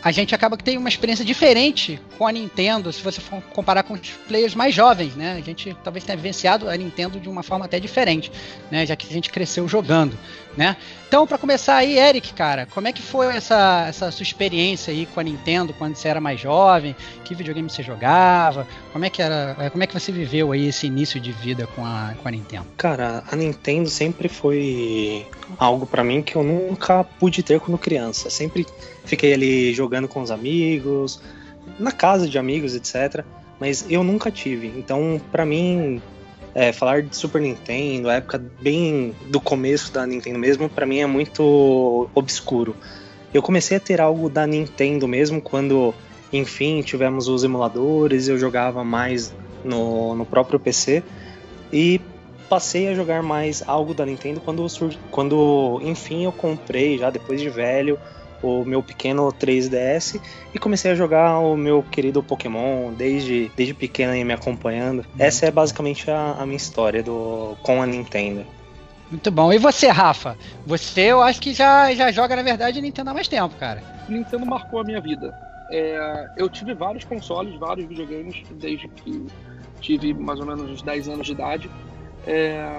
[0.04, 3.84] a gente acaba que tem uma experiência diferente com a Nintendo, se você for comparar
[3.84, 5.38] com os players mais jovens, né?
[5.38, 8.32] A gente talvez tenha vivenciado a Nintendo de uma forma até diferente,
[8.70, 8.86] né?
[8.86, 10.18] Já que a gente cresceu jogando,
[10.58, 10.76] né?
[11.08, 15.06] Então, para começar aí, Eric, cara, como é que foi essa, essa sua experiência aí
[15.06, 16.96] com a Nintendo quando você era mais jovem?
[17.24, 18.67] Que videogame você jogava?
[18.91, 19.70] Como é que era?
[19.72, 22.65] Como é que você viveu aí esse início de vida com a, com a Nintendo?
[22.76, 28.30] Cara, a Nintendo sempre foi algo para mim que eu nunca pude ter quando criança.
[28.30, 28.65] Sempre
[29.06, 31.22] fiquei ali jogando com os amigos,
[31.80, 33.24] na casa de amigos, etc.
[33.60, 34.67] Mas eu nunca tive.
[34.76, 36.02] Então, para mim,
[36.58, 40.98] é, falar de Super Nintendo, a época bem do começo da Nintendo mesmo, para mim
[40.98, 42.76] é muito obscuro.
[43.32, 45.93] Eu comecei a ter algo da Nintendo mesmo quando,
[46.34, 49.32] enfim, tivemos os emuladores, eu jogava mais
[49.63, 51.04] no, no próprio PC
[51.72, 52.02] e
[52.50, 54.65] passei a jogar mais algo da Nintendo quando,
[55.12, 58.00] quando enfim, eu comprei, já depois de velho,
[58.41, 60.21] o meu pequeno 3DS
[60.54, 65.00] e comecei a jogar o meu querido Pokémon desde, desde pequeno e me acompanhando.
[65.00, 65.06] Uhum.
[65.19, 68.45] Essa é basicamente a, a minha história do, com a Nintendo.
[69.10, 69.54] Muito bom.
[69.54, 70.38] E você, Rafa?
[70.65, 73.82] Você, eu acho que já, já joga, na verdade, Nintendo há mais tempo, cara.
[74.08, 75.34] Nintendo marcou a minha vida.
[75.69, 79.26] É, eu tive vários consoles, vários videogames, desde que
[79.80, 81.69] tive mais ou menos uns 10 anos de idade.
[82.26, 82.69] É,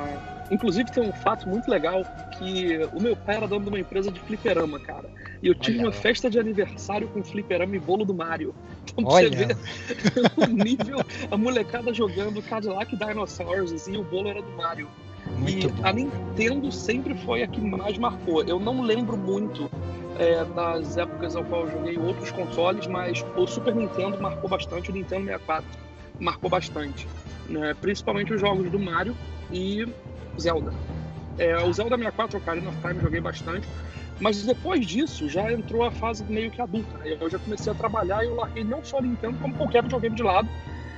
[0.50, 2.02] inclusive tem um fato muito legal
[2.38, 5.08] que o meu pai era dono de uma empresa de fliperama, cara.
[5.42, 5.88] E eu tive Olha.
[5.88, 8.54] uma festa de aniversário com fliperama e bolo do Mario.
[8.92, 9.28] Então Olha.
[9.28, 9.54] você vê
[10.36, 10.98] o nível,
[11.30, 14.88] a molecada jogando Cadillac Dinosaurs, assim, e o bolo era do Mario.
[15.36, 15.86] Muito e bom.
[15.86, 18.42] a Nintendo sempre foi a que mais marcou.
[18.44, 19.70] Eu não lembro muito
[20.18, 24.90] é, das épocas ao qual eu joguei outros consoles, mas o Super Nintendo marcou bastante,
[24.90, 25.68] o Nintendo 64
[26.18, 27.06] marcou bastante.
[27.48, 27.74] Né?
[27.80, 29.16] Principalmente os jogos do Mario
[29.52, 29.86] e
[30.38, 30.72] Zelda.
[31.38, 33.66] É, o Zelda 64 Ocarina of Time joguei bastante,
[34.20, 36.98] mas depois disso já entrou a fase meio que adulta.
[36.98, 37.16] Né?
[37.20, 40.22] Eu já comecei a trabalhar e eu larguei não só Nintendo, como qualquer videogame de
[40.22, 40.48] lado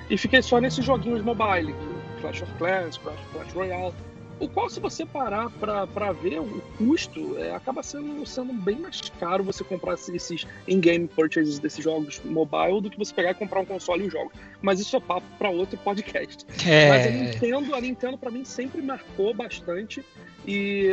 [0.08, 1.74] e fiquei só nesses joguinhos mobile,
[2.20, 3.94] Clash of Clans, Clash, Clash Royale
[4.40, 9.00] o qual, se você parar para ver o custo, é, acaba sendo, sendo bem mais
[9.20, 13.60] caro você comprar esses in-game purchases desses jogos mobile do que você pegar e comprar
[13.60, 14.32] um console e o jogo.
[14.62, 16.46] Mas isso é papo para outro podcast.
[16.66, 16.88] É...
[16.88, 20.02] Mas a Nintendo, a Nintendo para mim sempre marcou bastante
[20.46, 20.88] e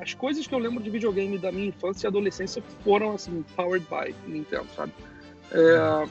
[0.00, 3.86] as coisas que eu lembro de videogame da minha infância e adolescência foram assim powered
[3.90, 4.92] by Nintendo, sabe?
[5.52, 6.08] É...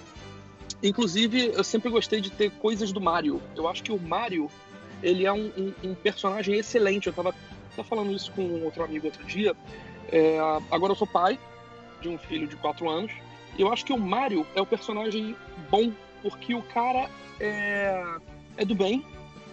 [0.83, 3.41] Inclusive, eu sempre gostei de ter coisas do Mario.
[3.55, 4.51] Eu acho que o Mario
[5.01, 7.07] ele é um, um, um personagem excelente.
[7.07, 7.33] Eu estava
[7.87, 9.55] falando isso com outro amigo outro dia.
[10.11, 10.37] É,
[10.71, 11.39] agora eu sou pai
[12.01, 13.11] de um filho de 4 anos.
[13.57, 15.35] E eu acho que o Mario é o personagem
[15.69, 18.03] bom, porque o cara é,
[18.57, 19.03] é do bem,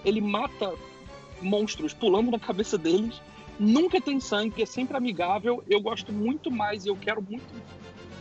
[0.04, 0.74] ele mata
[1.40, 3.20] monstros pulando na cabeça deles,
[3.58, 5.62] nunca tem sangue, é sempre amigável.
[5.68, 7.44] Eu gosto muito mais e eu quero muito,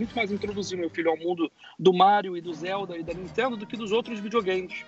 [0.01, 3.55] muito mais introduzir meu filho ao mundo do Mario e do Zelda e da Nintendo
[3.55, 4.83] do que dos outros videogames.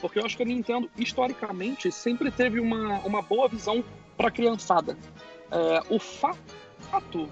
[0.00, 3.84] Porque eu acho que a Nintendo, historicamente, sempre teve uma, uma boa visão
[4.16, 4.96] para a criançada.
[5.50, 7.28] É, o fato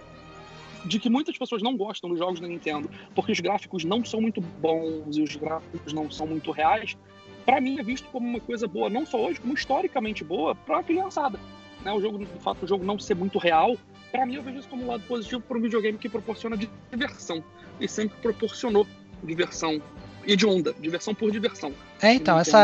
[0.85, 4.21] de que muitas pessoas não gostam dos jogos da Nintendo porque os gráficos não são
[4.21, 6.97] muito bons e os gráficos não são muito reais,
[7.45, 10.79] para mim é visto como uma coisa boa, não só hoje, como historicamente boa para
[10.79, 11.39] a criançada.
[11.85, 11.93] Né?
[11.93, 13.77] O jogo, de fato, o jogo não ser muito real,
[14.11, 16.57] para mim eu vejo isso como um lado positivo para um videogame que proporciona
[16.91, 17.43] diversão.
[17.81, 18.87] E sempre proporcionou
[19.23, 19.81] diversão.
[20.27, 21.73] E de onda, diversão por diversão.
[22.03, 22.59] É, então, essa,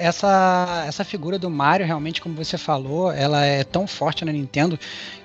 [0.00, 4.78] essa, essa figura do Mario, realmente, como você falou, ela é tão forte na Nintendo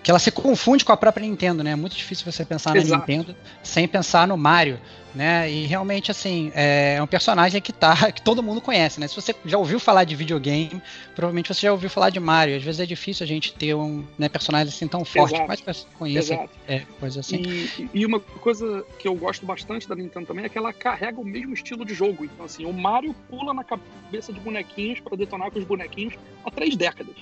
[0.08, 1.72] que ela se confunde com a própria Nintendo, né?
[1.72, 2.92] É muito difícil você pensar Exato.
[2.92, 4.80] na Nintendo sem pensar no Mario,
[5.14, 5.52] né?
[5.52, 9.08] E realmente, assim, é um personagem que tá, que todo mundo conhece, né?
[9.10, 10.82] Se você já ouviu falar de videogame,
[11.14, 12.56] provavelmente você já ouviu falar de Mario.
[12.56, 15.48] Às vezes é difícil a gente ter um né, personagem assim tão forte, Exato.
[15.50, 17.42] mas pessoas conhecem é, coisa assim.
[17.42, 21.20] E, e uma coisa que eu gosto bastante da Nintendo também é que ela carrega
[21.20, 22.24] o mesmo estilo de jogo.
[22.24, 26.16] Então, assim, o Mario pula pula na cabeça de bonequinhos para detonar com os bonequinhos
[26.44, 27.16] há três décadas.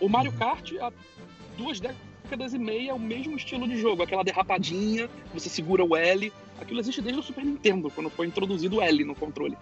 [0.00, 0.38] O Mario uhum.
[0.38, 0.90] Kart, há
[1.56, 5.94] duas décadas e meia, é o mesmo estilo de jogo, aquela derrapadinha, você segura o
[5.94, 6.32] L.
[6.58, 9.56] Aquilo existe desde o Super Nintendo, quando foi introduzido o L no controle.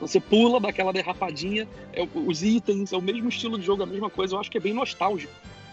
[0.00, 4.08] Você pula daquela derrapadinha, é, os itens, é o mesmo estilo de jogo, a mesma
[4.08, 4.36] coisa.
[4.36, 5.32] Eu acho que é bem nostálgico.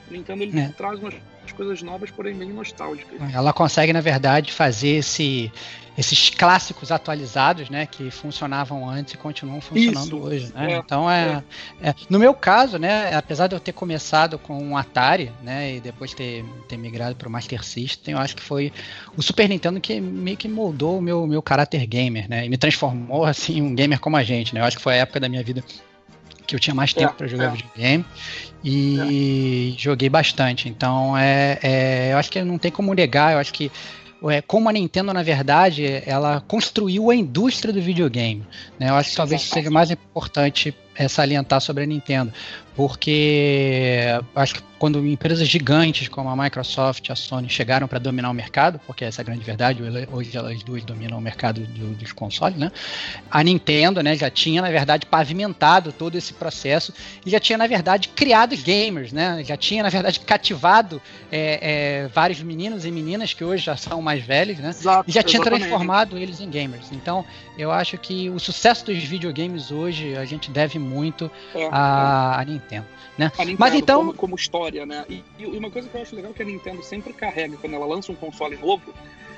[0.09, 0.69] Nintendo ele é.
[0.69, 1.15] traz umas
[1.55, 3.19] coisas novas, porém bem nostálgicas.
[3.33, 5.51] Ela consegue, na verdade, fazer esse,
[5.97, 10.73] esses clássicos atualizados, né, que funcionavam antes e continuam funcionando Isso, hoje, né?
[10.73, 11.43] É, então é,
[11.81, 11.89] é.
[11.89, 15.79] é, no meu caso, né, apesar de eu ter começado com um Atari, né, e
[15.79, 18.73] depois ter, ter migrado para o Master System, eu acho que foi
[19.15, 22.57] o Super Nintendo que meio que moldou o meu meu caráter gamer, né, e me
[22.57, 24.61] transformou assim um gamer como a gente, né?
[24.61, 25.63] Eu acho que foi a época da minha vida
[26.45, 27.49] que eu tinha mais tempo é, para jogar é.
[27.49, 28.05] videogame
[28.63, 29.79] e é.
[29.79, 30.69] joguei bastante.
[30.69, 33.33] Então é, é, eu acho que não tem como negar.
[33.33, 33.71] Eu acho que
[34.23, 38.43] é, como a Nintendo, na verdade, ela construiu a indústria do videogame.
[38.79, 38.89] Né?
[38.89, 42.33] Eu acho que talvez seja mais importante é, salientar sobre a Nintendo,
[42.75, 48.29] porque acho que quando empresas gigantes como a Microsoft e a Sony chegaram para dominar
[48.29, 49.81] o mercado, porque essa é a grande verdade,
[50.11, 52.71] hoje elas duas dominam o mercado do, dos consoles, né?
[53.31, 56.93] A Nintendo, né, já tinha na verdade pavimentado todo esse processo
[57.25, 59.43] e já tinha na verdade criado gamers, né?
[59.45, 64.01] Já tinha na verdade cativado é, é, vários meninos e meninas que hoje já são
[64.01, 64.69] mais velhos, né?
[64.69, 65.61] Exato, e já tinha exatamente.
[65.61, 66.91] transformado eles em gamers.
[66.91, 67.25] Então,
[67.57, 72.45] eu acho que o sucesso dos videogames hoje a gente deve muito é, à, é.
[72.45, 72.85] Nintendo.
[73.17, 73.31] Né?
[73.37, 73.99] A Nintendo Mas então.
[73.99, 75.05] Como, como história, né?
[75.09, 77.85] E, e, uma coisa que eu acho legal que a Nintendo sempre carrega quando ela
[77.85, 78.93] lança um console novo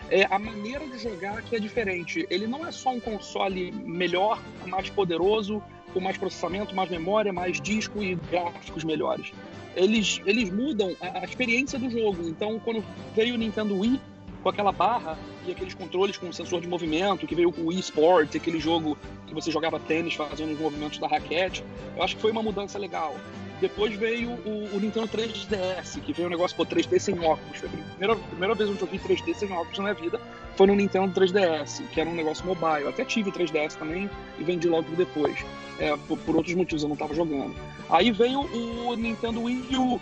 [0.10, 2.26] é a maneira de jogar que é diferente.
[2.30, 5.62] Ele não é só um console melhor, mais poderoso,
[5.94, 9.32] com mais processamento, mais memória, mais disco e gráficos melhores.
[9.76, 12.28] Eles, eles mudam a, a experiência do jogo.
[12.28, 12.84] Então, quando
[13.16, 14.00] veio o Nintendo Wii,
[14.48, 18.34] com aquela barra e aqueles controles com sensor de movimento, que veio com o eSports,
[18.34, 21.66] aquele jogo que você jogava tênis fazendo os movimentos da raquete.
[21.96, 23.14] Eu acho que foi uma mudança legal.
[23.60, 27.58] Depois veio o, o Nintendo 3DS, que veio um negócio, pô, 3D sem óculos.
[27.58, 30.22] Foi a primeira, primeira vez que eu joguei 3D sem óculos na minha vida
[30.56, 32.84] foi no Nintendo 3DS, que era um negócio mobile.
[32.84, 35.46] Eu até tive 3DS também e vendi logo depois.
[35.78, 37.54] É, por, por, outros motivos, eu não estava jogando.
[37.90, 40.00] Aí veio o Nintendo Wii U,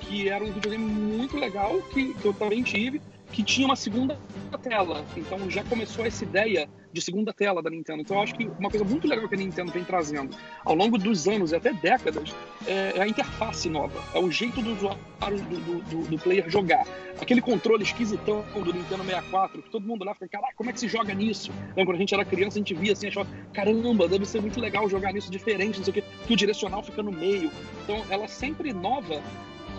[0.00, 3.00] que era um videogame muito legal, que, que eu também tive,
[3.32, 4.18] que tinha uma segunda
[4.62, 5.04] tela.
[5.16, 8.02] Então já começou essa ideia de segunda tela da Nintendo.
[8.02, 10.98] Então eu acho que uma coisa muito legal que a Nintendo vem trazendo ao longo
[10.98, 12.34] dos anos e até décadas
[12.66, 14.00] é, é a interface nova.
[14.14, 16.84] É o jeito do usuário, do, do, do, player jogar.
[17.20, 20.80] Aquele controle esquisitão do Nintendo 64, que todo mundo lá fica, caraca, como é que
[20.80, 21.50] se joga nisso?
[21.72, 24.60] Então, quando a gente era criança, a gente via assim, achava, caramba, deve ser muito
[24.60, 27.50] legal jogar nisso diferente, não sei o quê, que o direcional fica no meio.
[27.84, 29.22] Então ela sempre inova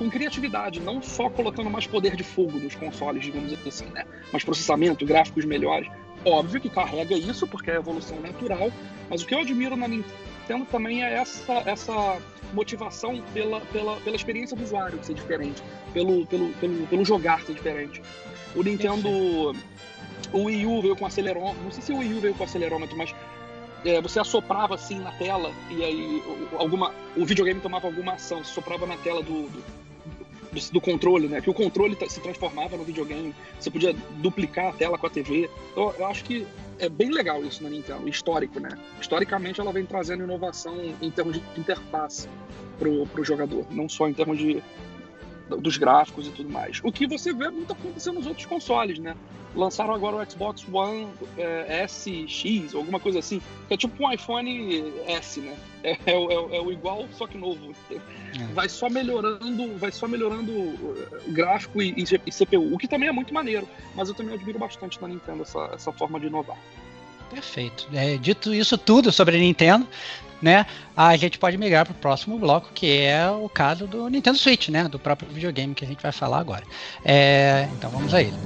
[0.04, 4.04] com criatividade, não só colocando mais poder de fogo nos consoles, digamos assim, né?
[4.34, 5.90] Mais processamento, gráficos melhores.
[6.26, 8.70] Óbvio que carrega isso, porque é evolução natural,
[9.10, 12.18] mas o que eu admiro na Nintendo também é essa, essa
[12.52, 15.64] motivação pela, pela, pela experiência do usuário ser diferente,
[15.94, 18.02] pelo, pelo, pelo, pelo jogar ser diferente.
[18.56, 19.56] O Nintendo.
[20.32, 22.98] O Wii U veio com acelerômetro, não sei se o Wii U veio com acelerômetro,
[22.98, 23.14] mas
[23.86, 26.24] é, você assoprava assim na tela e aí
[26.58, 29.64] alguma, o videogame tomava alguma ação, você soprava na tela do, do
[30.54, 31.42] do, do, controle, né?
[31.42, 35.50] Que o controle se transformava no videogame, você podia duplicar a tela com a TV.
[35.72, 36.46] Então, eu acho que
[36.80, 38.70] é bem legal isso na Nintendo, histórico, né?
[39.00, 42.28] Historicamente, ela vem trazendo inovação em termos de interface
[42.78, 44.64] pro, pro jogador, não só em termos de
[45.58, 46.80] dos gráficos e tudo mais.
[46.84, 49.16] O que você vê muito acontecendo nos outros consoles, né?
[49.56, 54.84] Lançaram agora o Xbox One é, SX, alguma coisa assim, que é tipo um iPhone
[55.06, 55.56] S, né?
[55.84, 57.76] É, é, é, é o igual, só que novo.
[57.92, 58.00] É.
[58.54, 60.96] Vai só melhorando, vai só melhorando o
[61.28, 63.68] gráfico e, e, e, CPU, o que também é muito maneiro.
[63.96, 66.58] Mas eu também admiro bastante na Nintendo essa, essa forma de inovar.
[67.34, 67.88] Perfeito.
[67.94, 69.88] É, dito isso tudo sobre a Nintendo,
[70.42, 70.66] né,
[70.96, 74.70] a gente pode migrar para o próximo bloco, que é o caso do Nintendo Switch,
[74.70, 76.64] né, do próprio videogame que a gente vai falar agora.
[77.04, 78.38] É, então vamos a ele.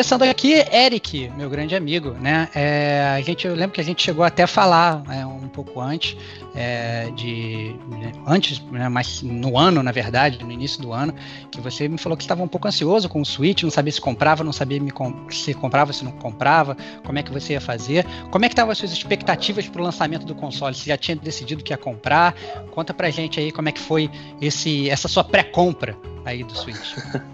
[0.00, 2.48] Começando aqui, Eric, meu grande amigo, né?
[2.54, 5.78] É, a gente, eu lembro que a gente chegou até a falar é, um pouco
[5.78, 6.16] antes
[6.54, 11.14] é, de né, antes, né, mas no ano, na verdade, no início do ano,
[11.50, 14.00] que você me falou que estava um pouco ansioso com o Switch, não sabia se
[14.00, 14.80] comprava, não sabia
[15.28, 18.72] se comprava, se não comprava, como é que você ia fazer, como é que estavam
[18.72, 20.74] as suas expectativas para o lançamento do console?
[20.74, 22.34] Você já tinha decidido que ia comprar?
[22.70, 24.10] Conta pra gente aí como é que foi
[24.40, 26.96] esse, essa sua pré-compra aí do Switch.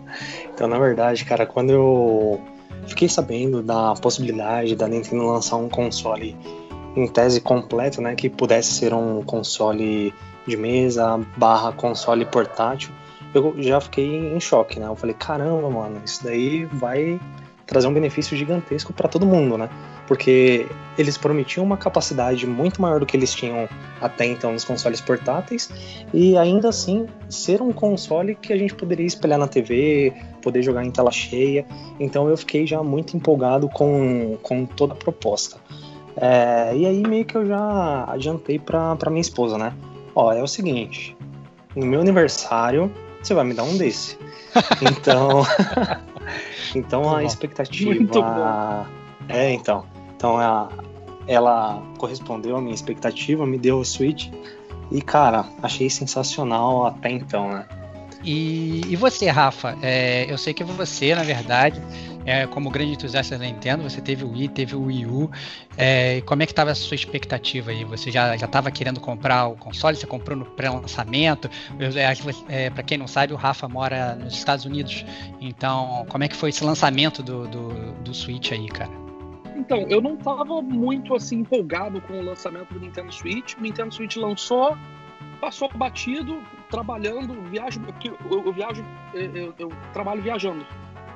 [0.55, 2.43] Então, na verdade, cara, quando eu
[2.87, 6.37] fiquei sabendo da possibilidade da Nintendo lançar um console
[6.97, 10.15] em tese completo, né, que pudesse ser um console
[10.47, 12.91] de mesa barra console portátil,
[13.35, 14.87] eu já fiquei em choque, né?
[14.87, 17.21] Eu falei, caramba, mano, isso daí vai
[17.67, 19.69] trazer um benefício gigantesco para todo mundo, né?
[20.07, 20.67] Porque
[20.97, 23.69] eles prometiam uma capacidade muito maior do que eles tinham
[24.01, 25.71] até então nos consoles portáteis
[26.13, 30.85] e ainda assim ser um console que a gente poderia espelhar na TV, poder jogar
[30.85, 31.67] em tela cheia.
[31.99, 35.59] Então eu fiquei já muito empolgado com, com toda a proposta.
[36.17, 39.75] É, e aí meio que eu já adiantei pra, pra minha esposa, né?
[40.15, 41.15] Ó, é o seguinte,
[41.75, 42.91] no meu aniversário
[43.23, 44.17] você vai me dar um desse.
[44.81, 45.43] Então,
[46.75, 48.87] então a expectativa.
[49.29, 49.85] É, então.
[50.17, 50.69] Então a,
[51.27, 54.29] ela correspondeu à minha expectativa, me deu o Switch.
[54.91, 57.67] E, cara, achei sensacional até então, né?
[58.25, 59.77] E, e você, Rafa?
[59.83, 61.81] É, eu sei que você, na verdade,
[62.25, 65.31] é, como grande entusiasta da Nintendo, você teve o Wii, teve o Wii U.
[65.77, 67.85] É, como é que estava a sua expectativa aí?
[67.85, 69.97] Você já estava querendo comprar o console?
[69.97, 71.49] Você comprou no pré-lançamento?
[71.79, 75.05] É, é Para quem não sabe, o Rafa mora nos Estados Unidos.
[75.41, 79.06] Então, como é que foi esse lançamento do, do, do Switch aí, cara?
[79.57, 83.55] Então, eu não estava muito assim empolgado com o lançamento do Nintendo Switch.
[83.55, 84.77] O Nintendo Switch lançou,
[85.41, 90.67] passou batido, trabalhando, viajo, eu, eu viajo, eu, eu, trabalho viajando.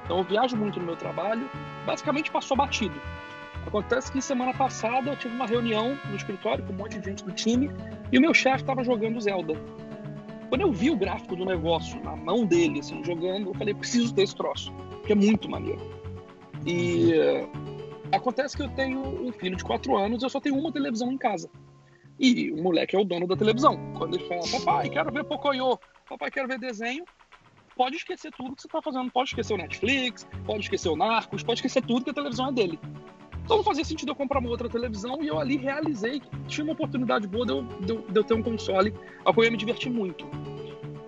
[0.05, 1.49] Então eu viajo muito no meu trabalho,
[1.87, 2.95] basicamente passou batido.
[3.67, 7.23] Acontece que semana passada eu tive uma reunião no escritório com um monte de gente
[7.23, 7.71] do time
[8.11, 9.55] e o meu chefe estava jogando Zelda.
[10.49, 14.13] Quando eu vi o gráfico do negócio na mão dele, assim, jogando, eu falei, preciso
[14.15, 15.81] ter esse troço, porque é muito maneiro.
[16.67, 17.13] E
[18.13, 21.19] Acontece que eu tenho um filho de 4 anos, eu só tenho uma televisão em
[21.19, 21.51] casa.
[22.19, 23.79] E o moleque é o dono da televisão.
[23.97, 27.05] Quando ele fala, papai, quero ver Pocoyo, papai, quero ver desenho,
[27.77, 29.11] pode esquecer tudo que você está fazendo.
[29.11, 32.53] Pode esquecer o Netflix, pode esquecer o Narcos, pode esquecer tudo que a televisão é
[32.53, 32.79] dele.
[33.43, 36.65] Então não fazia sentido eu comprar uma outra televisão e eu ali realizei que tinha
[36.65, 38.95] uma oportunidade boa de eu, de de eu ter um console
[39.25, 40.27] a qual eu ia me divertir muito.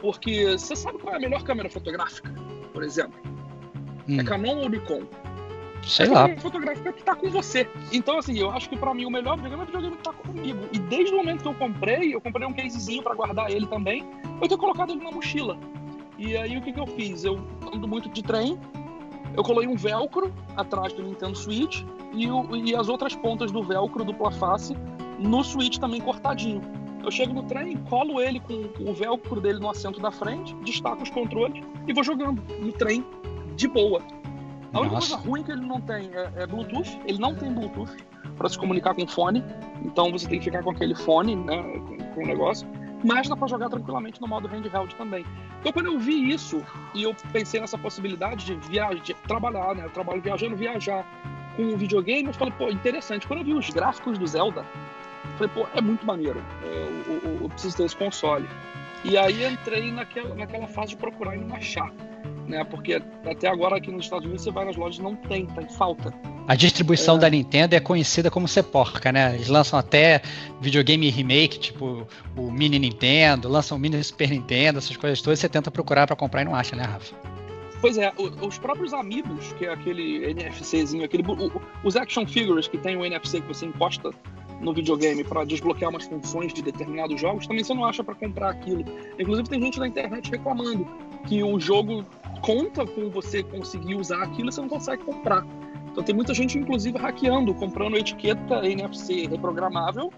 [0.01, 2.35] Porque você sabe qual é a melhor câmera fotográfica,
[2.73, 3.21] por exemplo?
[4.09, 4.21] É hum.
[4.21, 5.03] É Canon ou Nikon?
[5.83, 6.27] Sei é lá.
[6.27, 7.69] A fotográfica que tá com você.
[7.93, 10.13] Então, assim, eu acho que pra mim o melhor videogame é o videogame que tá
[10.13, 10.61] comigo.
[10.73, 14.05] E desde o momento que eu comprei, eu comprei um casezinho pra guardar ele também,
[14.41, 15.59] eu tenho colocado ele na mochila.
[16.19, 17.25] E aí o que, que eu fiz?
[17.25, 18.59] Eu ando muito de trem,
[19.37, 23.63] eu colei um velcro atrás do Nintendo Switch e, o, e as outras pontas do
[23.63, 24.77] velcro dupla face
[25.19, 26.61] no Switch também cortadinho.
[27.03, 28.55] Eu chego no trem, colo ele com
[28.89, 33.05] o velcro dele no assento da frente, destaco os controles e vou jogando no trem
[33.57, 34.01] de boa.
[34.73, 35.17] A única Nossa.
[35.17, 37.93] coisa ruim que ele não tem é, é Bluetooth, ele não tem Bluetooth
[38.37, 39.45] para se comunicar com fone,
[39.85, 42.67] então você tem que ficar com aquele fone, né, com, com o negócio
[43.05, 45.27] mas dá para jogar tranquilamente no modo handheld também.
[45.61, 49.85] Então, quando eu vi isso e eu pensei nessa possibilidade de viajar, de trabalhar, né?
[49.85, 51.05] Eu trabalho viajando, viajar
[51.57, 53.27] com um videogame, eu falei, pô, interessante.
[53.27, 54.65] Quando eu vi os gráficos do Zelda,
[55.25, 56.43] eu falei, pô, é muito maneiro.
[56.63, 56.67] É,
[57.07, 58.49] eu, eu, eu, preciso ter esse console.
[59.05, 61.93] E aí entrei naquela, naquela fase de procurar e não achar.
[62.47, 62.65] Né?
[62.65, 65.69] Porque até agora aqui nos Estados Unidos você vai nas lojas não tem, tá em
[65.69, 66.13] falta.
[66.49, 67.19] A distribuição é.
[67.21, 69.35] da Nintendo é conhecida como ser porca, né?
[69.35, 70.21] Eles lançam até
[70.61, 75.49] videogame remake, tipo o Mini Nintendo, lançam o Mini Super Nintendo, essas coisas todas, você
[75.49, 77.15] tenta procurar para comprar e não acha, né, Rafa?
[77.81, 81.25] Pois é, os próprios amigos, que é aquele NFCzinho, aquele,
[81.83, 84.11] os action figures que tem o NFC que você encosta
[84.61, 88.51] no videogame para desbloquear umas funções de determinados jogos, também você não acha para comprar
[88.51, 88.85] aquilo.
[89.19, 90.87] Inclusive tem gente na internet reclamando
[91.27, 92.07] que o jogo
[92.43, 95.47] conta com você conseguir usar aquilo e você não consegue comprar.
[95.91, 100.13] Então tem muita gente, inclusive, hackeando, comprando etiqueta NFC reprogramável,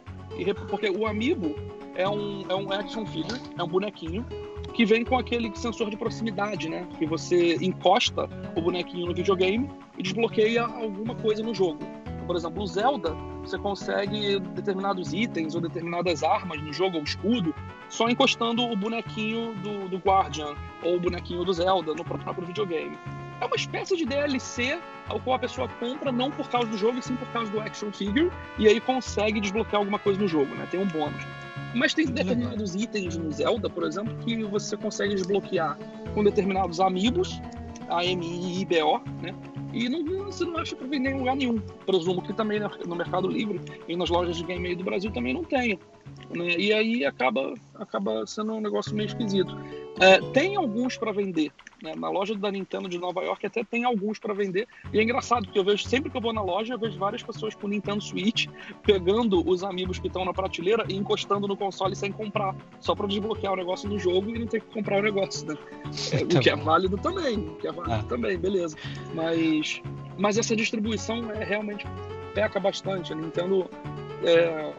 [0.68, 1.54] porque o Amiibo
[1.94, 4.24] é um, é um action figure, é um bonequinho,
[4.72, 6.87] que vem com aquele sensor de proximidade, né?
[6.98, 11.78] Que você encosta o bonequinho no videogame e desbloqueia alguma coisa no jogo.
[12.26, 17.54] Por exemplo, o Zelda, você consegue determinados itens ou determinadas armas no jogo, ou escudo,
[17.88, 22.96] só encostando o bonequinho do, do Guardian ou o bonequinho do Zelda no próprio videogame
[23.40, 26.98] é uma espécie de DLC ao qual a pessoa compra não por causa do jogo,
[26.98, 30.54] e sim por causa do action figure, e aí consegue desbloquear alguma coisa no jogo,
[30.54, 30.66] né?
[30.70, 31.22] Tem um bônus.
[31.74, 35.76] Mas tem determinados itens no Zelda, por exemplo, que você consegue desbloquear
[36.14, 37.40] com determinados amigos,
[37.88, 39.34] A-M-I-B-O, né?
[39.74, 41.58] E não, você não acha para vender em lugar nenhum.
[41.84, 45.34] Presumo que também no Mercado Livre e nas lojas de game aí do Brasil também
[45.34, 45.76] não tenha.
[46.30, 46.56] Né?
[46.58, 49.56] E aí acaba, acaba sendo um negócio meio esquisito.
[50.00, 51.52] É, tem alguns para vender.
[51.82, 51.94] Né?
[51.96, 54.66] Na loja da Nintendo de Nova York até tem alguns para vender.
[54.92, 57.22] E é engraçado, porque eu vejo sempre que eu vou na loja, eu vejo várias
[57.22, 58.46] pessoas com Nintendo Switch
[58.82, 62.56] pegando os amigos que estão na prateleira e encostando no console sem comprar.
[62.80, 65.46] Só para desbloquear o negócio do jogo e não ter que comprar o negócio.
[65.46, 65.56] Né?
[66.12, 67.38] É, o que é válido também.
[67.38, 68.02] O que é válido ah.
[68.08, 68.76] também, beleza.
[69.14, 69.80] Mas,
[70.18, 71.86] mas essa distribuição é realmente
[72.34, 73.12] peca bastante.
[73.12, 73.68] A Nintendo.
[74.24, 74.72] É,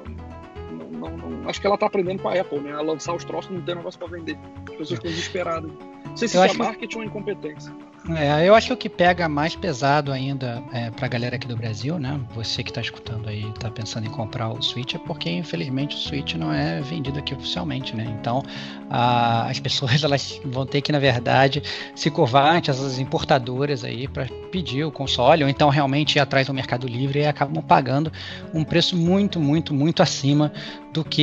[0.95, 2.73] não, não, acho que ela tá aprendendo com a Apple, né?
[2.73, 4.38] A lançar os troços não tem negócio para vender.
[4.67, 5.71] As pessoas estão desesperadas.
[6.15, 7.73] Não sei se eu isso é marketing ou incompetência.
[8.10, 11.45] É, eu acho que o que pega mais pesado ainda é, para a galera aqui
[11.45, 12.17] do Brasil, né?
[12.34, 15.99] Você que está escutando aí, está pensando em comprar o Switch, é porque infelizmente o
[15.99, 18.06] Switch não é vendido aqui oficialmente, né?
[18.17, 18.41] Então
[18.89, 21.62] a, as pessoas elas vão ter que, na verdade,
[21.93, 26.47] se curvar ante essas importadoras aí para pedir o console, ou então realmente ir atrás
[26.47, 28.10] do Mercado Livre e acabam pagando
[28.54, 30.54] um preço muito, muito, muito acima
[30.93, 31.21] do que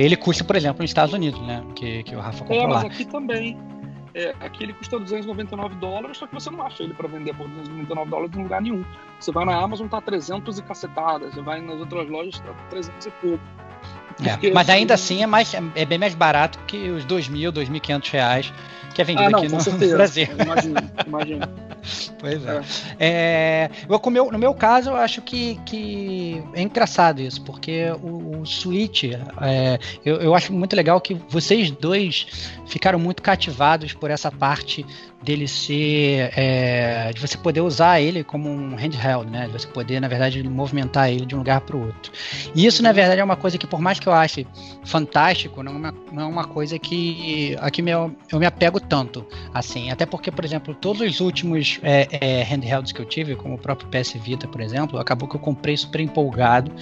[0.00, 1.62] ele custa, por exemplo, nos Estados Unidos, né?
[1.76, 3.56] Que, que o Rafa comprou é, mas aqui também
[4.14, 7.48] é, aqui ele custa 299 dólares, só que você não acha ele para vender por
[7.48, 8.84] 299 dólares em lugar nenhum.
[9.18, 11.30] Você vai na Amazon, tá 300 e cacetada.
[11.30, 13.44] Você vai nas outras lojas, tá 300 e pouco.
[14.20, 18.52] É, mas ainda assim é, mais, é bem mais barato que os 2.000, 2.500 reais
[18.92, 19.96] que é vendido ah, não, aqui no certeza.
[19.96, 20.28] Brasil.
[20.38, 21.50] Imagina, imagina.
[22.18, 22.62] pois é.
[22.98, 23.08] é.
[23.08, 28.40] é eu, meu, no meu caso, eu acho que, que é engraçado isso, porque o,
[28.40, 32.26] o Switch, é, eu, eu acho muito legal que vocês dois
[32.66, 34.86] ficaram muito cativados por essa parte
[35.22, 39.46] dele ser é, de você poder usar ele como um handheld, né?
[39.46, 42.12] De você poder, na verdade, movimentar ele de um lugar para o outro.
[42.54, 44.46] E isso, na verdade, é uma coisa que, por mais que eu ache
[44.84, 49.24] fantástico, não é uma, não é uma coisa que aqui meu, eu me apego tanto,
[49.54, 49.90] assim.
[49.90, 53.58] Até porque, por exemplo, todos os últimos é, é, handhelds que eu tive, como o
[53.58, 56.72] próprio PS Vita, por exemplo, acabou que eu comprei super empolgado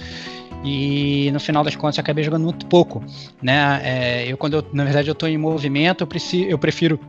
[0.63, 3.03] e no final das contas eu acabei jogando muito pouco,
[3.41, 3.81] né?
[3.83, 6.99] É, eu quando eu, na verdade eu estou em movimento, eu, preciso, eu prefiro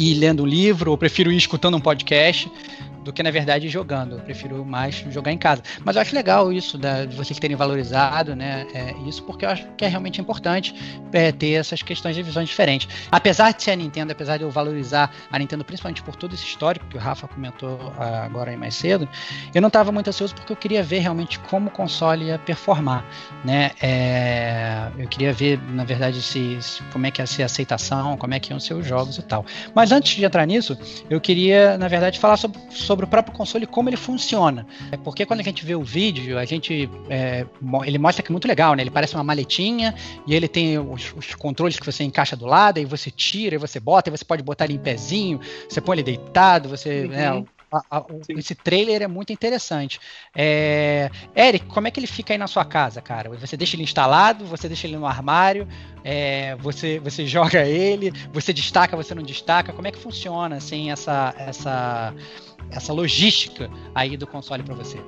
[0.00, 2.50] ir lendo um livro, ou prefiro ir escutando um podcast,
[3.04, 4.16] do que na verdade jogando.
[4.16, 5.62] Eu prefiro mais jogar em casa.
[5.84, 8.66] Mas eu acho legal isso da, de vocês terem valorizado, né?
[8.74, 10.74] É, isso porque eu acho que é realmente importante
[11.12, 12.88] é, ter essas questões de visões diferentes.
[13.10, 16.44] Apesar de ser a Nintendo, apesar de eu valorizar a Nintendo principalmente por todo esse
[16.44, 19.08] histórico que o Rafa comentou uh, agora aí mais cedo,
[19.54, 23.04] eu não estava muito ansioso porque eu queria ver realmente como o console ia performar,
[23.44, 23.70] né?
[23.80, 28.16] É, eu queria ver, na verdade, se, se, como é que ia ser a aceitação,
[28.16, 29.44] como é que iam ser os jogos e tal.
[29.74, 30.78] Mas antes de entrar nisso,
[31.08, 32.58] eu queria, na verdade, falar sobre,
[32.90, 34.66] sobre o próprio console e como ele funciona.
[34.90, 37.46] É porque quando a gente vê o vídeo, a gente é,
[37.84, 38.82] ele mostra que é muito legal, né?
[38.82, 39.94] Ele parece uma maletinha
[40.26, 43.58] e ele tem os, os controles que você encaixa do lado, e você tira, e
[43.58, 45.38] você bota, e você pode botar ele em pezinho,
[45.68, 47.06] você põe ele deitado, você.
[47.06, 47.40] Né, uhum.
[47.42, 50.00] Né, a, a, esse trailer é muito interessante.
[50.34, 51.10] É...
[51.36, 53.30] Eric, como é que ele fica aí na sua casa, cara?
[53.30, 55.68] Você deixa ele instalado, você deixa ele no armário,
[56.02, 56.56] é...
[56.56, 59.72] você, você joga ele, você destaca, você não destaca?
[59.72, 62.14] Como é que funciona assim essa, essa,
[62.70, 64.98] essa logística aí do console para você?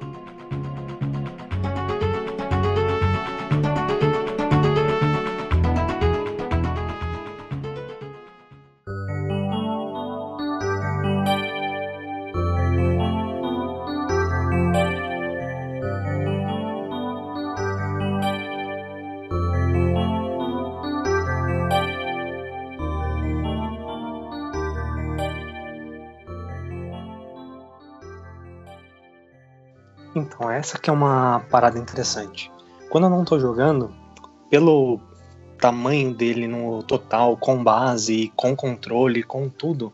[30.15, 32.51] Então, essa que é uma parada interessante.
[32.91, 33.95] Quando eu não tô jogando,
[34.51, 35.01] pelo
[35.59, 39.93] tamanho dele no total, com base, com controle, com tudo,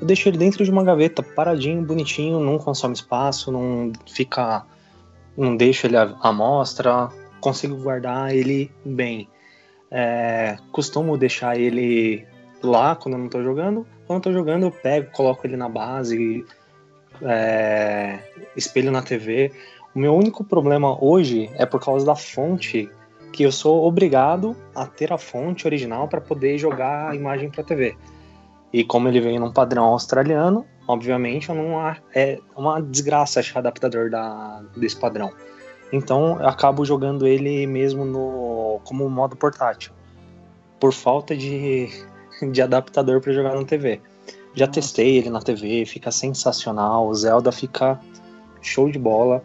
[0.00, 4.64] eu deixo ele dentro de uma gaveta, paradinho, bonitinho, não consome espaço, não fica.
[5.36, 7.08] não deixo ele à mostra,
[7.40, 9.28] consigo guardar ele bem.
[9.90, 12.26] É, costumo deixar ele
[12.62, 13.86] lá quando eu não tô jogando.
[14.06, 16.44] Quando eu tô jogando, eu pego, coloco ele na base,
[17.24, 18.18] é,
[18.56, 19.52] espelho na TV.
[19.94, 22.88] O meu único problema hoje é por causa da fonte,
[23.32, 27.64] que eu sou obrigado a ter a fonte original para poder jogar a imagem para
[27.64, 27.96] TV.
[28.72, 31.78] E como ele vem num padrão australiano, obviamente não
[32.14, 35.30] é uma desgraça achar adaptador da, desse padrão.
[35.92, 39.92] Então eu acabo jogando ele mesmo no como modo portátil,
[40.80, 41.88] por falta de,
[42.50, 44.00] de adaptador para jogar na TV.
[44.54, 44.80] Já Nossa.
[44.80, 47.08] testei ele na TV, fica sensacional.
[47.08, 47.98] O Zelda fica
[48.60, 49.42] show de bola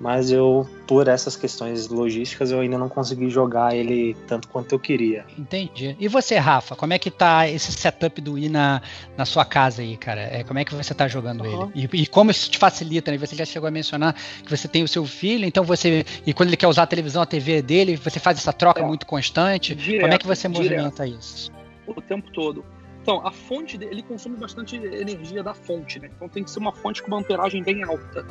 [0.00, 4.78] mas eu, por essas questões logísticas, eu ainda não consegui jogar ele tanto quanto eu
[4.78, 5.24] queria.
[5.38, 5.96] Entendi.
[5.98, 8.82] E você, Rafa, como é que tá esse setup do Wii na,
[9.16, 10.20] na sua casa aí, cara?
[10.20, 11.70] É, como é que você tá jogando uhum.
[11.74, 11.88] ele?
[11.92, 13.18] E, e, como isso te facilita, né?
[13.18, 16.04] Você já chegou a mencionar que você tem o seu filho, então você.
[16.26, 18.84] E quando ele quer usar a televisão, a TV dele, você faz essa troca é.
[18.84, 19.74] muito constante.
[19.74, 21.20] Direto, como é que você movimenta direto.
[21.20, 21.52] isso?
[21.86, 22.64] O tempo todo.
[23.04, 26.10] Então, a fonte dele, ele consome bastante energia da fonte, né?
[26.16, 28.26] Então tem que ser uma fonte com uma amperagem bem alta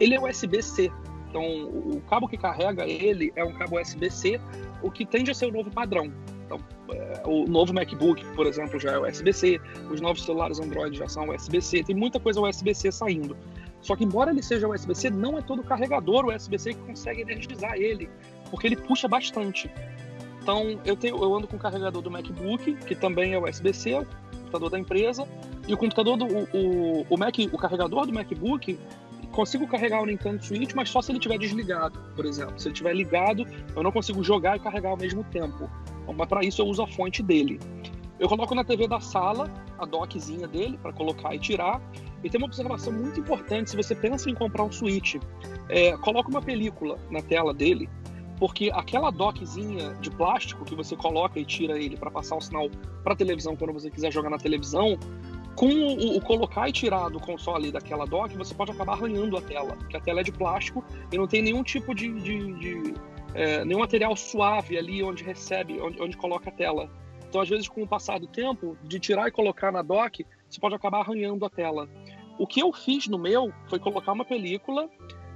[0.00, 0.90] ele é USB-C.
[1.28, 4.40] Então, o cabo que carrega ele é um cabo USB-C,
[4.82, 6.12] o que tende a ser o novo padrão.
[6.46, 11.08] Então, é, o novo MacBook, por exemplo, já é USB-C, os novos celulares Android já
[11.08, 13.36] são USB-C, tem muita coisa USB-C saindo.
[13.82, 18.08] Só que, embora ele seja USB-C, não é todo carregador USB-C que consegue energizar ele,
[18.50, 19.70] porque ele puxa bastante.
[20.46, 24.00] Então, eu, tenho, eu ando com o carregador do MacBook, que também é USB-C, é
[24.00, 25.26] o computador da empresa,
[25.66, 28.78] e o computador do o, o, Mac, o carregador do MacBook
[29.32, 32.60] consigo carregar o Nintendo Switch, mas só se ele estiver desligado, por exemplo.
[32.60, 33.44] Se ele estiver ligado,
[33.74, 35.68] eu não consigo jogar e carregar ao mesmo tempo.
[36.04, 37.58] Então, mas para isso eu uso a fonte dele.
[38.16, 41.82] Eu coloco na TV da sala a dockzinha dele para colocar e tirar.
[42.22, 45.16] E tem uma observação muito importante se você pensa em comprar um Switch.
[45.68, 47.90] É, coloca uma película na tela dele,
[48.38, 52.68] porque aquela dockzinha de plástico que você coloca e tira ele para passar o sinal
[53.02, 54.98] para televisão quando você quiser jogar na televisão,
[55.54, 59.40] com o, o, colocar e tirar do console daquela dock, você pode acabar arranhando a
[59.40, 62.94] tela, porque a tela é de plástico e não tem nenhum tipo de, de, de
[63.34, 66.90] é, nenhum material suave ali onde recebe, onde, onde coloca a tela.
[67.26, 70.60] Então, às vezes, com o passar do tempo, de tirar e colocar na dock, você
[70.60, 71.88] pode acabar arranhando a tela.
[72.38, 74.88] O que eu fiz no meu foi colocar uma película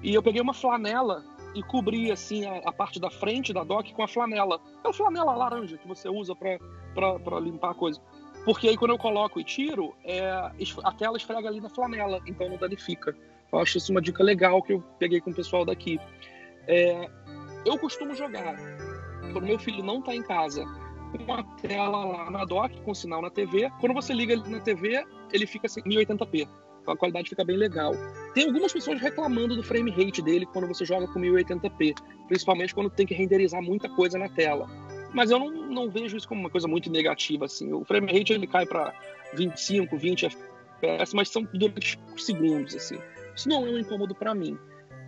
[0.03, 1.24] e eu peguei uma flanela
[1.55, 4.61] e cobri assim a, a parte da frente da dock com a flanela.
[4.84, 8.01] É a flanela laranja que você usa para limpar a coisa.
[8.44, 10.30] Porque aí quando eu coloco e tiro, é,
[10.84, 13.14] a tela esfrega ali na flanela, então não danifica.
[13.53, 15.98] Eu acho isso uma dica legal que eu peguei com o pessoal daqui.
[16.66, 17.11] É,
[17.66, 18.57] eu costumo jogar,
[19.32, 20.64] quando meu filho não está em casa,
[21.18, 23.70] com a tela lá na dock, com sinal na TV.
[23.80, 26.48] Quando você liga ele na TV, ele fica assim, 1080p.
[26.91, 27.93] A qualidade fica bem legal.
[28.34, 31.95] Tem algumas pessoas reclamando do frame rate dele quando você joga com 1080p,
[32.28, 34.68] principalmente quando tem que renderizar muita coisa na tela.
[35.12, 37.72] Mas eu não, não vejo isso como uma coisa muito negativa, assim.
[37.72, 38.95] O frame rate ele cai para
[39.34, 42.99] 25, 20 FPS, mas são durante segundos, assim.
[43.34, 44.59] Isso não é um incômodo para mim.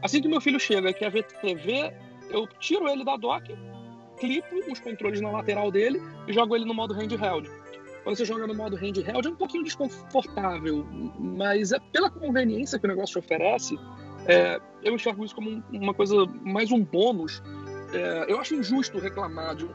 [0.03, 1.93] Assim que meu filho chega e quer ver TV,
[2.31, 3.55] eu tiro ele da dock,
[4.19, 7.49] clipo os controles na lateral dele e jogo ele no modo handheld.
[8.03, 10.85] Quando você joga no modo handheld é um pouquinho desconfortável,
[11.19, 13.79] mas é pela conveniência que o negócio te oferece,
[14.27, 17.43] é, eu enxergo isso como uma coisa, mais um bônus.
[17.93, 19.69] É, eu acho injusto reclamar de,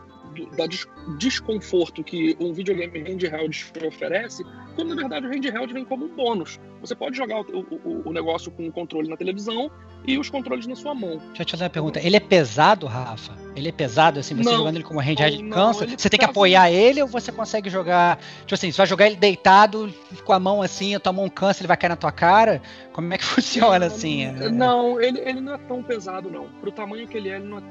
[0.45, 4.43] da des desconforto que um videogame handheld oferece,
[4.75, 6.59] quando na verdade o handheld vem como um bônus.
[6.81, 9.71] Você pode jogar o, o, o negócio com o controle na televisão
[10.05, 11.17] e os controles na sua mão.
[11.17, 11.99] Deixa eu te fazer uma pergunta.
[11.99, 13.33] Ele é pesado, Rafa?
[13.55, 15.85] Ele é pesado, assim, você não, jogando ele como handheld não, cansa?
[15.85, 18.19] Não, você tem que apoiar ele ou você consegue jogar.
[18.41, 19.91] Tipo assim, você vai jogar ele deitado,
[20.23, 22.61] com a mão assim, a tua mão cansa, ele vai cair na tua cara?
[22.93, 24.25] Como é que funciona assim?
[24.25, 24.49] É...
[24.49, 26.47] Não, ele, ele não é tão pesado, não.
[26.61, 27.63] Pro tamanho que ele é, ele não é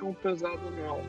[0.00, 1.00] tão pesado, não.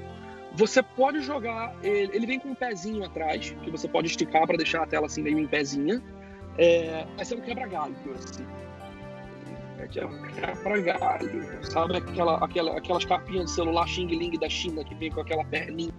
[0.53, 1.73] Você pode jogar.
[1.81, 5.05] Ele, ele vem com um pezinho atrás, que você pode esticar para deixar a tela
[5.05, 6.01] assim meio em pezinha.
[6.57, 8.45] É, mas é um quebra-galho, assim
[9.81, 11.63] é, é pra galho.
[11.63, 15.43] Sabe aquela, aquela, aquelas capinhas de celular Xing Ling da China que vem com aquela
[15.45, 15.91] perninha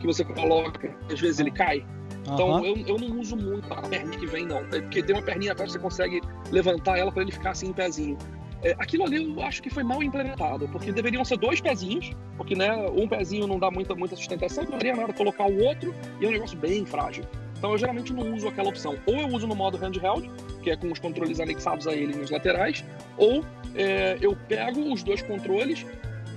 [0.00, 1.84] que você coloca, às vezes ele cai?
[2.22, 2.64] Então uhum.
[2.64, 4.58] eu, eu não uso muito a perninha que vem, não.
[4.58, 7.68] É porque tem uma perninha atrás que você consegue levantar ela para ele ficar assim
[7.68, 8.16] em pezinho.
[8.62, 12.54] É, aquilo ali eu acho que foi mal implementado, porque deveriam ser dois pezinhos, porque
[12.54, 16.24] né, um pezinho não dá muita, muita sustentação, não daria nada colocar o outro e
[16.24, 17.24] é um negócio bem frágil.
[17.56, 18.96] Então eu geralmente não uso aquela opção.
[19.06, 20.30] Ou eu uso no modo handheld,
[20.62, 22.84] que é com os controles anexados a ele nas laterais,
[23.16, 23.44] ou
[23.74, 25.84] é, eu pego os dois controles,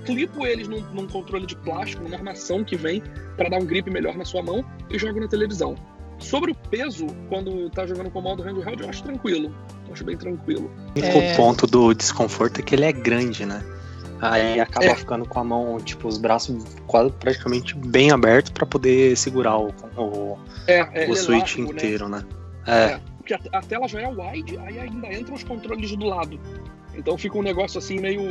[0.04, 3.02] clipo eles num, num, controle de plástico, numa armação que vem
[3.36, 5.76] para dar um grip melhor na sua mão e jogo na televisão.
[6.22, 9.54] Sobre o peso, quando tá jogando com o modo handheld, eu acho tranquilo.
[9.86, 10.70] Eu acho bem tranquilo.
[10.94, 11.32] É...
[11.32, 13.62] O ponto do desconforto é que ele é grande, né?
[14.22, 14.94] Aí acaba é.
[14.94, 19.74] ficando com a mão, tipo, os braços quase praticamente bem abertos para poder segurar o,
[19.96, 21.78] o, é, é, o Switch largo, né?
[21.78, 22.24] inteiro, né?
[22.64, 22.92] né?
[22.94, 23.00] É.
[23.18, 26.38] Porque a, a, tela já é wide, aí ainda entram os controles do lado.
[26.94, 28.28] Então fica um negócio assim meio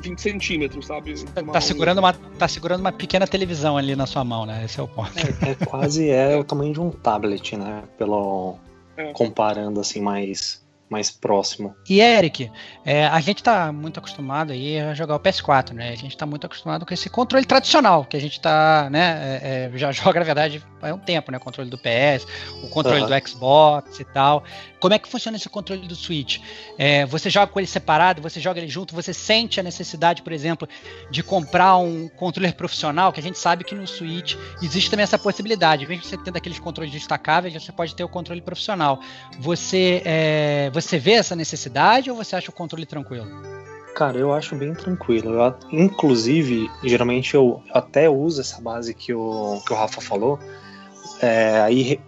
[0.00, 1.14] 20 centímetros, sabe?
[1.52, 4.64] Tá segurando, uma, tá segurando uma pequena televisão ali na sua mão, né?
[4.64, 5.12] Esse é o ponto.
[5.18, 7.82] É, é quase é o tamanho de um tablet, né?
[7.98, 8.56] Pelo,
[8.96, 9.12] é.
[9.12, 10.59] comparando assim mais
[10.90, 11.74] mais próximo.
[11.88, 12.50] E Eric,
[12.84, 15.90] é, a gente está muito acostumado aí a jogar o PS4, né?
[15.90, 19.40] A gente está muito acostumado com esse controle tradicional que a gente tá, né?
[19.42, 21.38] É, é, já joga na verdade há um tempo, né?
[21.38, 22.26] O controle do PS,
[22.64, 23.06] o controle uhum.
[23.06, 24.42] do Xbox e tal.
[24.80, 26.40] Como é que funciona esse controle do Switch?
[26.78, 30.32] É, você joga com ele separado, você joga ele junto, você sente a necessidade, por
[30.32, 30.66] exemplo,
[31.10, 35.18] de comprar um controle profissional, que a gente sabe que no Switch existe também essa
[35.18, 35.86] possibilidade.
[35.86, 39.00] De você ter aqueles controles destacáveis, você pode ter o controle profissional.
[39.38, 43.26] Você, é, você vê essa necessidade ou você acha o controle tranquilo?
[43.94, 45.34] Cara, eu acho bem tranquilo.
[45.34, 50.38] Eu, inclusive, geralmente eu até uso essa base que o, que o Rafa falou,
[51.20, 52.00] é, aí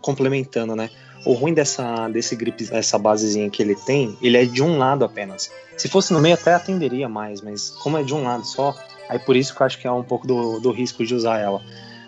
[0.00, 0.90] complementando, né?
[1.24, 5.04] O ruim dessa, desse grip, essa basezinha que ele tem, ele é de um lado
[5.04, 5.50] apenas.
[5.76, 8.74] Se fosse no meio até atenderia mais, mas como é de um lado só,
[9.08, 11.38] aí por isso que eu acho que é um pouco do, do risco de usar
[11.38, 11.60] ela.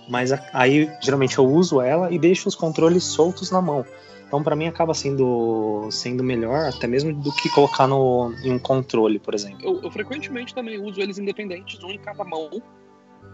[0.08, 3.84] Mas aí geralmente eu uso ela e deixo os controles soltos na mão.
[4.30, 8.60] Então para mim acaba sendo, sendo melhor até mesmo do que colocar no, em um
[8.60, 9.58] controle, por exemplo.
[9.60, 12.48] Eu, eu frequentemente também uso eles independentes, um em cada mão.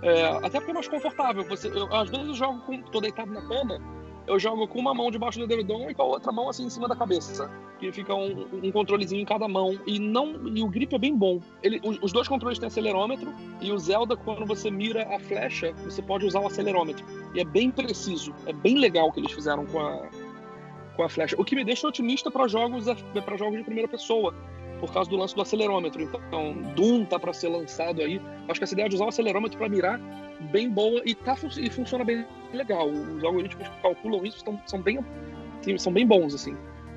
[0.03, 1.44] É, até porque é mais confortável.
[1.44, 2.80] Você, eu, às vezes eu jogo com.
[2.80, 3.78] tô deitado na cama,
[4.26, 6.70] eu jogo com uma mão debaixo do edredom e com a outra mão assim em
[6.70, 7.51] cima da cabeça.
[7.78, 9.78] Que fica um, um controlezinho em cada mão.
[9.86, 11.40] E não e o grip é bem bom.
[11.62, 15.74] Ele, os, os, dois controles têm acelerômetro e o Zelda, quando você mira a flecha,
[15.84, 17.05] você pode usar o acelerômetro.
[17.34, 18.32] E é bem preciso.
[18.47, 20.09] É bem legal o que eles fizeram com a,
[20.97, 21.36] com a flecha.
[21.38, 22.86] O que me deixa otimista para jogos,
[23.24, 24.34] para jogos de primeira pessoa
[24.80, 26.03] por causa do lance do acelerômetro.
[26.03, 28.20] Então, Doom tá para ser lançado aí.
[28.49, 30.01] Acho que essa ideia de usar o acelerômetro para mirar
[30.53, 32.88] bem boa e, tá, e funciona bem legal.
[32.88, 34.99] Os algoritmos que calculam isso são, são, bem,
[35.78, 36.57] são bem bons, assim.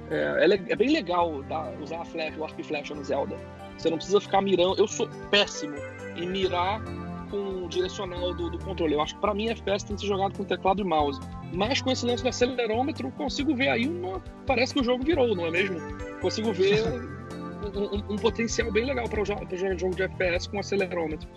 [0.09, 3.37] É, é, é bem legal tá, usar a flecha, o arco e flecha no Zelda.
[3.77, 4.77] Você não precisa ficar mirando.
[4.77, 5.75] Eu sou péssimo
[6.17, 6.81] em mirar
[7.29, 8.93] com o direcional do, do controle.
[8.93, 11.19] Eu acho que para mim FPS tem que ser jogado com teclado e mouse.
[11.53, 14.21] Mas com esse lance do acelerômetro, consigo ver aí uma.
[14.45, 15.79] Parece que o jogo virou, não é mesmo?
[16.21, 16.83] Consigo ver
[17.75, 21.27] um, um, um potencial bem legal para jogar jogo de FPS com acelerômetro.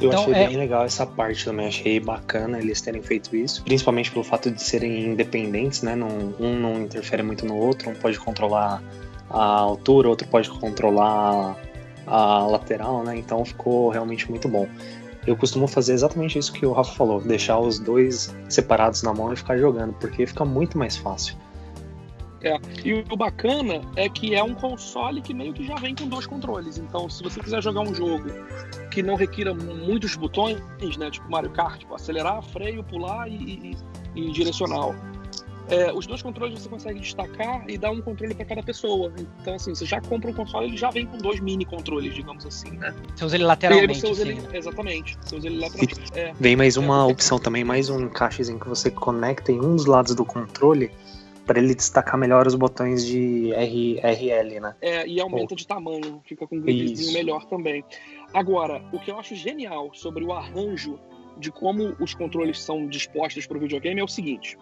[0.00, 0.46] Eu então, achei é...
[0.48, 4.62] bem legal essa parte também, achei bacana eles terem feito isso, principalmente pelo fato de
[4.62, 5.96] serem independentes, né?
[5.96, 6.08] Não,
[6.38, 8.82] um não interfere muito no outro, um pode controlar
[9.30, 11.56] a altura, outro pode controlar
[12.06, 13.16] a lateral, né?
[13.16, 14.68] Então ficou realmente muito bom.
[15.26, 19.32] Eu costumo fazer exatamente isso que o Rafa falou, deixar os dois separados na mão
[19.32, 21.36] e ficar jogando, porque fica muito mais fácil.
[22.42, 22.60] É.
[22.84, 26.26] E o bacana é que é um console que meio que já vem com dois
[26.26, 26.78] controles.
[26.78, 28.24] Então, se você quiser jogar um jogo
[28.92, 30.60] que não requira muitos botões,
[30.96, 31.10] né?
[31.10, 33.76] Tipo Mario Kart, tipo acelerar, freio, pular e, e,
[34.14, 34.94] e direcional.
[35.68, 39.12] É, os dois controles você consegue destacar e dar um controle para cada pessoa.
[39.40, 42.46] Então, assim, você já compra um console, ele já vem com dois mini controles, digamos
[42.46, 42.94] assim, né?
[43.14, 44.00] Você usa ele lateralmente.
[44.00, 44.58] Você usa assim, ele, né?
[44.58, 45.18] exatamente.
[45.22, 46.12] Você usa ele lateralmente.
[46.14, 49.76] É, Vem mais uma É, opção também, mais um encaixezinho que você conecta em um
[49.76, 50.90] dos lados do controle
[51.44, 54.74] para ele destacar melhor os botões de R, RL, né?
[54.82, 57.12] é, e aumenta de tamanho, fica com um gripzinho Isso.
[57.12, 57.84] melhor também.
[58.34, 60.98] Agora, o que eu acho genial sobre o arranjo
[61.38, 64.58] de como os controles são dispostos para o videogame é o seguinte.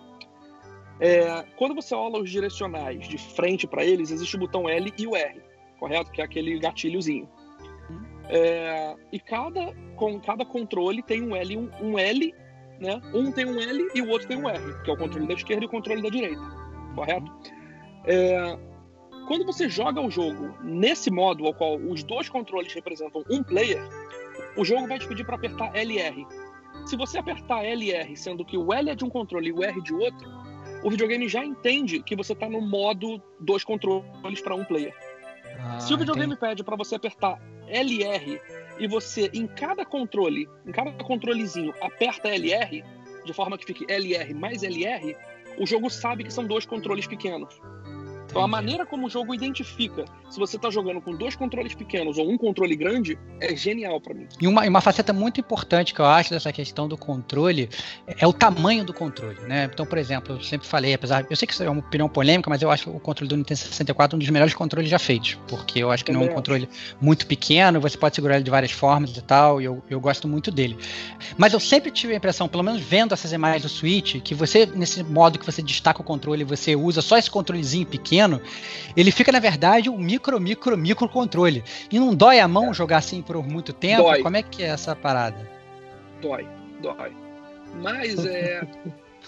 [1.01, 5.07] É, quando você olha os direcionais de frente para eles, existe o botão L e
[5.07, 5.43] o R,
[5.79, 6.11] correto?
[6.11, 7.29] Que é aquele gatilhozinho.
[8.29, 12.35] É, e cada, com cada controle tem um L um, um L,
[12.81, 13.01] né?
[13.13, 15.35] Um tem um L e o outro tem um R, que é o controle da
[15.35, 16.41] esquerda e o controle da direita,
[16.95, 17.31] correto?
[18.07, 18.59] É,
[19.27, 23.83] quando você joga o jogo nesse modo, ao qual os dois controles representam um player,
[24.57, 26.27] o jogo vai te pedir para apertar LR.
[26.87, 29.81] Se você apertar LR, sendo que o L é de um controle e o R
[29.83, 30.29] de outro,
[30.85, 34.95] o videogame já entende que você está no modo dois controles para um player.
[35.59, 36.41] Ah, Se o videogame entendi.
[36.41, 38.39] pede para você apertar LR
[38.79, 42.85] e você, em cada controle, em cada controlezinho, aperta LR,
[43.25, 45.17] de forma que fique LR mais LR,
[45.59, 47.59] o jogo sabe que são dois controles pequenos.
[48.27, 52.19] Então a maneira como o jogo identifica se você está jogando com dois controles pequenos
[52.19, 54.27] ou um controle grande é genial para mim.
[54.41, 57.69] E uma, uma faceta muito importante que eu acho dessa questão do controle
[58.07, 59.71] é o tamanho do controle, né?
[59.73, 62.51] Então, por exemplo, eu sempre falei, apesar, eu sei que isso é uma opinião polêmica,
[62.51, 65.79] mas eu acho o controle do Nintendo 64 um dos melhores controles já feitos, porque
[65.79, 66.69] eu acho que não é um controle
[67.01, 70.27] muito pequeno, você pode segurar ele de várias formas e tal, e eu, eu gosto
[70.27, 70.77] muito dele.
[71.37, 74.67] Mas eu sempre tive a impressão, pelo menos vendo essas imagens do Switch, que você,
[74.67, 78.14] nesse modo que você destaca o controle, você usa só esse controlezinho pequeno,
[78.97, 81.65] ele fica, na verdade, um micro, micro, micro controle.
[81.91, 84.05] E não dói a mão jogar assim por muito tempo?
[84.05, 84.23] Dói.
[84.23, 85.51] Como é que é essa parada?
[86.21, 86.47] Dói,
[86.81, 87.13] dói.
[87.83, 88.67] Mas é,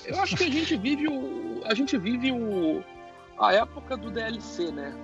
[0.05, 2.83] eu acho que a gente vive o, a gente vive o,
[3.39, 4.95] a época do DLC, né?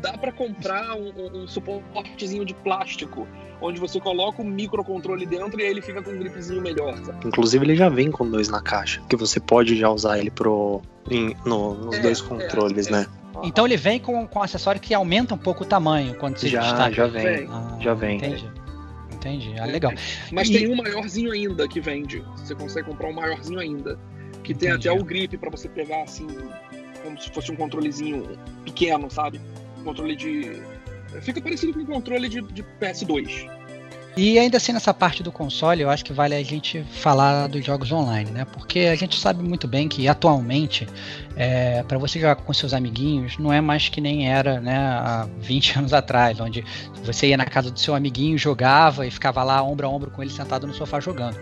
[0.00, 3.26] Dá para comprar um, um- um suportezinho de plástico,
[3.60, 6.96] onde você coloca o microcontrole dentro e aí ele fica com um gripzinho melhor.
[6.98, 7.26] Sabe?
[7.26, 10.82] Inclusive ele já vem com dois na caixa, que você pode já usar ele pro,
[11.10, 12.90] em- no- nos É, dois é, controles, é.
[12.92, 13.06] né?
[13.42, 16.60] Então ele vem com, com acessório que aumenta um pouco o tamanho quando você Já,
[16.60, 16.92] destaca.
[16.92, 17.22] já vem.
[17.24, 17.48] Vem.
[17.50, 18.16] Ah, já vem.
[18.18, 18.50] Entendi.
[19.12, 19.54] Entendi.
[19.58, 19.92] Ah, legal.
[20.30, 22.22] Mas E- tem um maiorzinho ainda que vende.
[22.36, 23.98] Você consegue comprar um maiorzinho ainda.
[24.42, 24.88] Que tem Entendi.
[24.88, 26.26] até o grip pra você pegar assim,
[27.04, 29.40] como se fosse um controlezinho pequeno, sabe?
[29.78, 30.62] Um controle de.
[31.20, 33.48] Fica parecido com um controle de, de PS2.
[34.16, 37.64] E ainda assim, nessa parte do console, eu acho que vale a gente falar dos
[37.64, 38.44] jogos online, né?
[38.44, 40.86] Porque a gente sabe muito bem que atualmente,
[41.34, 45.28] é, para você jogar com seus amiguinhos, não é mais que nem era né, há
[45.38, 46.64] 20 anos atrás, onde
[47.02, 50.22] você ia na casa do seu amiguinho, jogava e ficava lá ombro a ombro com
[50.22, 51.36] ele sentado no sofá jogando.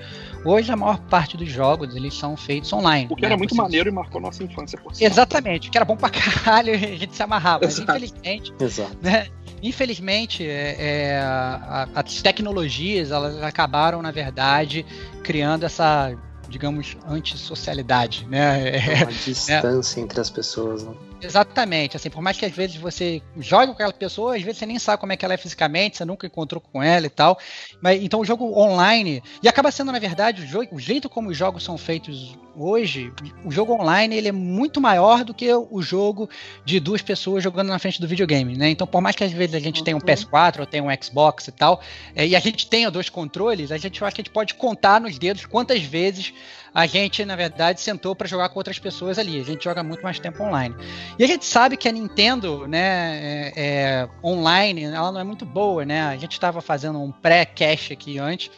[0.44, 3.06] Hoje, a maior parte dos jogos eles são feitos online.
[3.10, 3.28] O que né?
[3.28, 5.10] era muito Você- maneiro e marcou nossa infância por sinal.
[5.12, 7.64] Exatamente, que era bom pra caralho, a gente se amarrava.
[7.64, 7.90] Mas Exato.
[7.90, 8.96] infelizmente, Exato.
[9.00, 9.28] né?
[9.62, 14.84] Infelizmente, é, é, a- as tecnologias elas acabaram, na verdade,
[15.22, 16.12] criando essa,
[16.48, 18.70] digamos, antissocialidade, né?
[19.00, 20.92] É, Uma distância entre as pessoas, né?
[21.22, 24.66] Exatamente, assim, por mais que às vezes você jogue com aquela pessoa, às vezes você
[24.66, 27.38] nem sabe como é que ela é fisicamente, você nunca encontrou com ela e tal.
[27.80, 31.30] Mas então o jogo online e acaba sendo, na verdade, o, jogo, o jeito como
[31.30, 33.12] os jogos são feitos hoje,
[33.44, 36.28] o jogo online ele é muito maior do que o jogo
[36.64, 38.68] de duas pessoas jogando na frente do videogame, né?
[38.68, 40.06] Então, por mais que às vezes a gente tenha um Uhum.
[40.06, 41.80] PS4 ou tenha um Xbox e tal,
[42.14, 44.54] é, e a gente tenha dois controles, a gente eu acho que a gente pode
[44.54, 46.34] contar nos dedos quantas vezes
[46.74, 49.40] a gente, na verdade, sentou para jogar com outras pessoas ali.
[49.40, 50.74] A gente joga muito mais tempo online.
[51.18, 55.44] E a gente sabe que a Nintendo, né, é, é, online, ela não é muito
[55.44, 56.02] boa, né?
[56.02, 58.50] A gente estava fazendo um pré-cache aqui antes.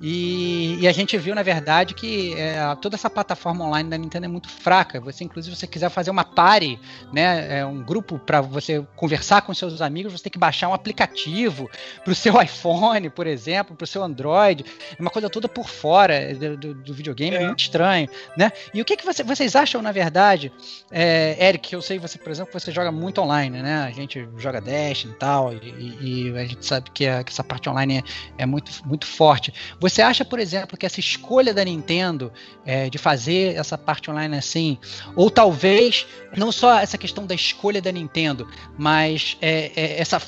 [0.00, 4.26] E, e a gente viu, na verdade, que é, toda essa plataforma online da Nintendo
[4.26, 5.00] é muito fraca.
[5.00, 6.78] Você, inclusive, se você quiser fazer uma party,
[7.12, 10.74] né, é, um grupo para você conversar com seus amigos, você tem que baixar um
[10.74, 11.68] aplicativo
[12.04, 14.64] para o seu iPhone, por exemplo, para o seu Android.
[14.96, 17.42] É uma coisa toda por fora do, do- do videogame, é.
[17.42, 17.46] É.
[17.46, 18.52] muito estranho, né?
[18.72, 20.52] E o que, que você- vocês acham, na verdade,
[20.92, 23.78] é, Eric, eu sei você, por exemplo, que você joga muito online, né?
[23.82, 27.32] A gente joga Dash e tal, e, e- e a gente sabe que, a- que
[27.32, 27.98] essa parte online
[28.38, 29.52] é, é muito, muito forte.
[29.80, 32.32] Você acha, por exemplo, que essa escolha da Nintendo
[32.64, 34.78] é, de fazer essa parte online assim,
[35.14, 40.20] ou talvez não só essa questão da escolha da Nintendo, mas é, é, essa,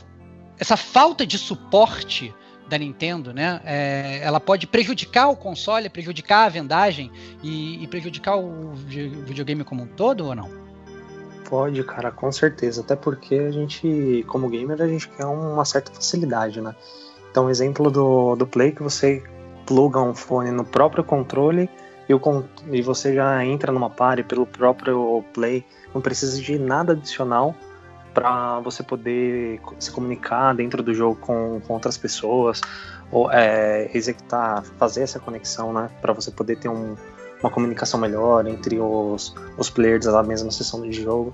[0.59, 2.35] essa falta de suporte
[2.69, 3.61] da Nintendo, né?
[3.65, 7.11] é, ela pode prejudicar o console, prejudicar a vendagem
[7.43, 10.49] e, e prejudicar o vi- videogame como um todo ou não?
[11.49, 12.81] Pode, cara, com certeza.
[12.81, 16.77] Até porque a gente, como gamer, a gente quer uma certa facilidade, né?
[17.29, 19.23] Então, exemplo do, do Play que você
[19.71, 21.71] pluga um fone no próprio controle
[22.09, 22.21] e, o,
[22.73, 25.65] e você já entra numa party pelo próprio play,
[25.95, 27.55] não precisa de nada adicional
[28.13, 32.61] para você poder se comunicar dentro do jogo com, com outras pessoas
[33.13, 36.97] ou é, executar, fazer essa conexão, né, para você poder ter um,
[37.41, 41.33] uma comunicação melhor entre os, os players da mesma sessão de jogo.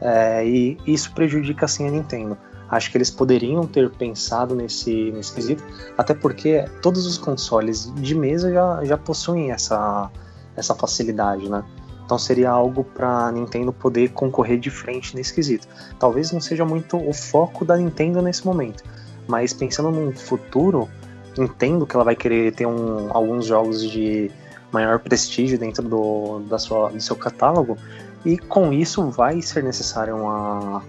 [0.00, 2.36] É, e isso prejudica assim a Nintendo.
[2.68, 5.62] Acho que eles poderiam ter pensado nesse, nesse quesito,
[5.96, 10.10] até porque todos os consoles de mesa já, já possuem essa,
[10.56, 11.62] essa facilidade, né?
[12.04, 15.66] Então seria algo para a Nintendo poder concorrer de frente nesse quesito.
[15.98, 18.84] Talvez não seja muito o foco da Nintendo nesse momento,
[19.26, 20.88] mas pensando num futuro,
[21.36, 24.30] entendo que ela vai querer ter um, alguns jogos de
[24.72, 27.76] maior prestígio dentro do, da sua, do seu catálogo,
[28.24, 30.82] e com isso vai ser necessária uma,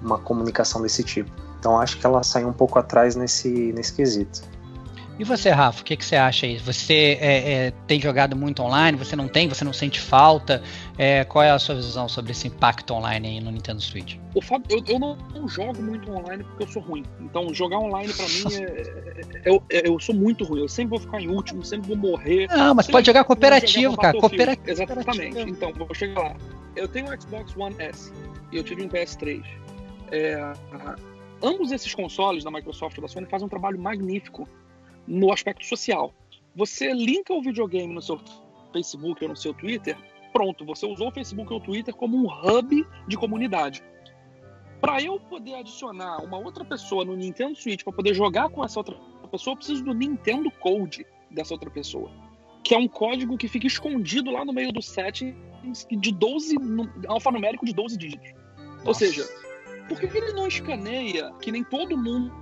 [0.00, 1.30] uma comunicação desse tipo.
[1.58, 4.42] Então acho que ela saiu um pouco atrás nesse, nesse quesito.
[5.18, 6.58] E você, Rafa, o que, que você acha aí?
[6.58, 8.98] Você é, é, tem jogado muito online?
[8.98, 9.48] Você não tem?
[9.48, 10.62] Você não sente falta?
[10.98, 14.16] É, qual é a sua visão sobre esse impacto online aí no Nintendo Switch?
[14.34, 17.02] O fato, eu, eu não, não, jogo muito online porque eu sou ruim.
[17.18, 20.60] Então, jogar online para mim é, é, é, é, eu sou muito ruim.
[20.60, 22.46] Eu sempre vou ficar em último, sempre vou morrer.
[22.48, 24.20] Não, mas pode jogar cooperativo, jogar cara.
[24.20, 24.70] Cooperativo.
[24.70, 25.40] Exatamente.
[25.50, 26.36] Então, vou chegar lá.
[26.76, 28.12] Eu tenho um Xbox One S
[28.52, 29.42] e eu tive um PS3.
[30.10, 30.52] É,
[31.42, 34.48] ambos esses consoles da Microsoft e da Sony fazem um trabalho magnífico
[35.06, 36.12] no aspecto social.
[36.54, 38.20] Você linka o videogame no seu
[38.72, 39.96] Facebook ou no seu Twitter,
[40.32, 43.82] pronto, você usou o Facebook ou o Twitter como um hub de comunidade.
[44.80, 48.78] Para eu poder adicionar uma outra pessoa no Nintendo Switch para poder jogar com essa
[48.78, 48.96] outra
[49.30, 52.10] pessoa, eu preciso do Nintendo Code dessa outra pessoa,
[52.62, 55.34] que é um código que fica escondido lá no meio do set
[55.90, 56.56] de 12
[57.08, 58.32] alfanumérico de 12 dígitos.
[58.58, 58.88] Nossa.
[58.88, 59.26] Ou seja,
[59.88, 62.32] por que ele não escaneia, que nem todo mundo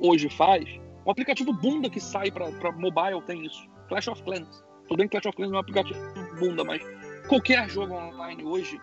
[0.00, 0.64] hoje faz,
[1.04, 3.68] o aplicativo bunda que sai para mobile tem isso.
[3.88, 4.64] Clash of Clans.
[4.88, 5.98] Tudo bem que Clash of Clans é um aplicativo
[6.38, 6.82] bunda, mas
[7.28, 8.80] qualquer jogo online hoje,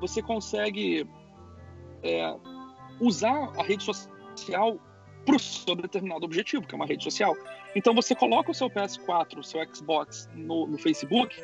[0.00, 1.06] você consegue
[2.02, 2.34] é,
[3.00, 4.78] usar a rede social
[5.24, 7.36] para o seu determinado objetivo, que é uma rede social.
[7.74, 11.36] Então você coloca o seu PS4, o seu Xbox no, no Facebook,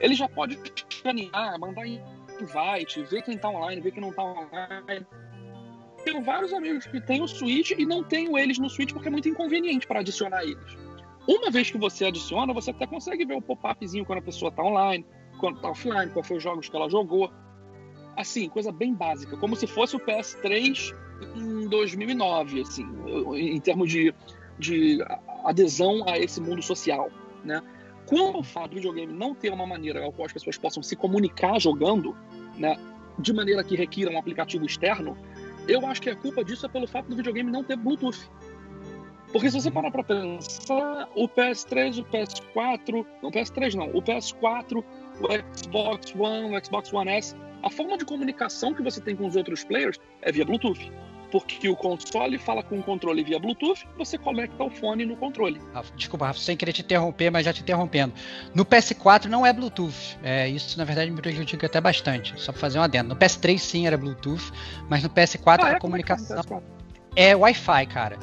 [0.00, 0.58] ele já pode
[0.90, 1.86] escanear, mandar
[2.44, 5.06] invite, ver quem está online, ver quem não está online.
[6.04, 9.10] Tenho vários amigos que têm o Switch e não tenho eles no Switch porque é
[9.10, 10.76] muito inconveniente para adicionar eles.
[11.26, 14.62] Uma vez que você adiciona, você até consegue ver o pop-upzinho quando a pessoa está
[14.62, 15.04] online,
[15.38, 17.30] quando está offline, qual foi os jogos que ela jogou.
[18.16, 20.94] Assim, coisa bem básica, como se fosse o PS3
[21.36, 22.86] em 2009, assim,
[23.34, 24.14] em termos de,
[24.58, 24.98] de
[25.44, 27.10] adesão a esse mundo social,
[27.44, 27.62] né?
[28.08, 30.96] Quando o fato do videogame não ter uma maneira ao qual as pessoas possam se
[30.96, 32.16] comunicar jogando,
[32.56, 32.76] né,
[33.18, 35.16] de maneira que requira um aplicativo externo,
[35.68, 38.30] eu acho que a culpa disso é pelo fato do videogame não ter Bluetooth.
[39.30, 44.00] Porque se você parar para pensar, o PS3, o PS4, não o PS3 não, o
[44.00, 44.82] PS4,
[45.20, 49.26] o Xbox One, o Xbox One S, a forma de comunicação que você tem com
[49.26, 50.90] os outros players é via Bluetooth
[51.30, 55.60] porque o console fala com o controle via Bluetooth, você conecta o fone no controle.
[55.96, 58.14] Desculpa, Rafa, sem querer te interromper, mas já te interrompendo.
[58.54, 60.18] No PS4 não é Bluetooth.
[60.22, 62.34] É, isso, na verdade, me prejudica até bastante.
[62.40, 63.10] Só para fazer um adendo.
[63.10, 64.52] No PS3 sim era Bluetooth,
[64.88, 65.78] mas no PS4 ah, a é?
[65.78, 66.62] comunicação
[67.14, 68.18] é, é Wi-Fi, cara.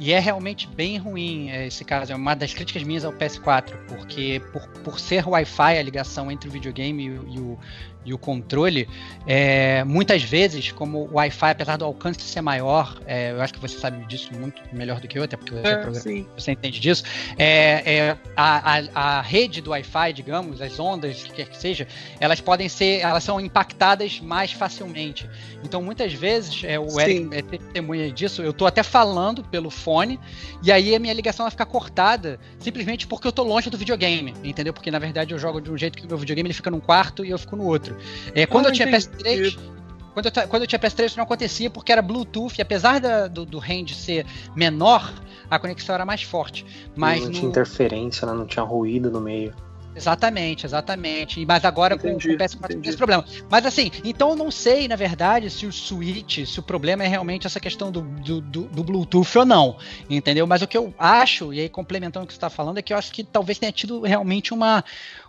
[0.00, 2.10] E é realmente bem ruim é, esse caso.
[2.10, 6.48] É uma das críticas minhas ao PS4, porque por, por ser Wi-Fi a ligação entre
[6.48, 7.58] o videogame e o,
[8.04, 8.88] e o controle,
[9.26, 13.60] é, muitas vezes, como o Wi-Fi, apesar do alcance ser maior, é, eu acho que
[13.60, 17.04] você sabe disso muito melhor do que eu, até porque você, é, você entende disso,
[17.36, 21.86] é, é, a, a, a, rede do Wi-Fi, digamos, as ondas, que quer que seja,
[22.18, 25.28] elas podem ser, elas são impactadas mais facilmente.
[25.62, 30.18] Então, muitas vezes, é, o Eric é testemunha disso, eu estou até falando pelo fone,
[30.62, 34.34] e aí a minha ligação vai ficar cortada, simplesmente porque eu estou longe do videogame,
[34.42, 34.72] entendeu?
[34.72, 36.80] Porque, na verdade, eu jogo de um jeito que o meu videogame ele fica num
[36.80, 38.06] quarto e eu fico no outro outro.
[38.34, 39.58] É, quando ah, eu tinha PS3,
[40.12, 43.28] quando eu, quando eu tinha PS3 isso não acontecia porque era Bluetooth, e apesar da,
[43.28, 45.12] do, do range ser menor,
[45.48, 46.64] a conexão era mais forte.
[46.96, 48.32] Mas não tinha interferência, né?
[48.32, 49.54] não tinha ruído no meio.
[49.94, 51.44] Exatamente, exatamente.
[51.44, 53.24] Mas agora entendi, com, o PS4 tem esse problema.
[53.50, 57.08] Mas assim, então eu não sei, na verdade, se o Switch, se o problema é
[57.08, 59.76] realmente essa questão do, do, do, do Bluetooth ou não.
[60.08, 60.46] Entendeu?
[60.46, 62.92] Mas o que eu acho, e aí complementando o que você está falando, é que
[62.92, 64.84] eu acho que talvez tenha tido realmente uma,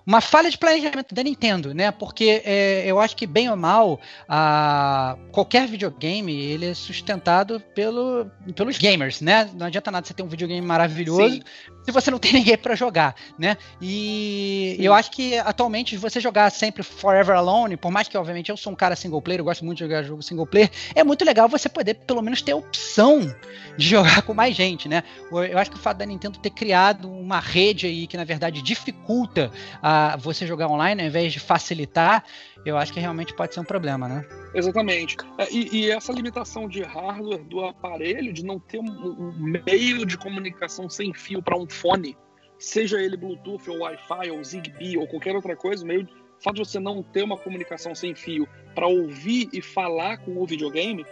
[0.06, 1.92] uma falha de planejamento da Nintendo, né?
[1.92, 8.30] Porque é, eu acho que bem ou mal, a, qualquer videogame ele é sustentado pelo,
[8.56, 9.50] pelos gamers, né?
[9.54, 11.42] Não adianta nada você ter um videogame maravilhoso Sim.
[11.86, 13.58] se você não tem ninguém para jogar, né?
[13.82, 14.84] E Sim.
[14.84, 18.74] eu acho que atualmente você jogar sempre Forever Alone, por mais que obviamente eu sou
[18.74, 21.48] um cara single player, eu gosto muito de jogar jogo single player, é muito legal
[21.48, 23.34] você poder pelo menos ter a opção
[23.78, 25.04] de jogar com mais gente, né?
[25.32, 28.62] Eu acho que o fato da Nintendo ter criado uma rede aí que na verdade
[28.62, 32.24] dificulta a você jogar online ao invés de facilitar,
[32.66, 34.26] eu acho que realmente pode ser um problema, né?
[34.54, 35.18] Exatamente.
[35.38, 40.06] É, e, e, essa limitação de hardware do aparelho, de não ter um, um meio
[40.06, 42.18] de comunicação sem fio para um fone,
[42.60, 46.66] seja ele Bluetooth ou Wi-Fi ou Zigbee ou qualquer outra coisa, meio o fato de
[46.68, 51.06] você não ter uma comunicação sem fio para ouvir e falar com o videogame,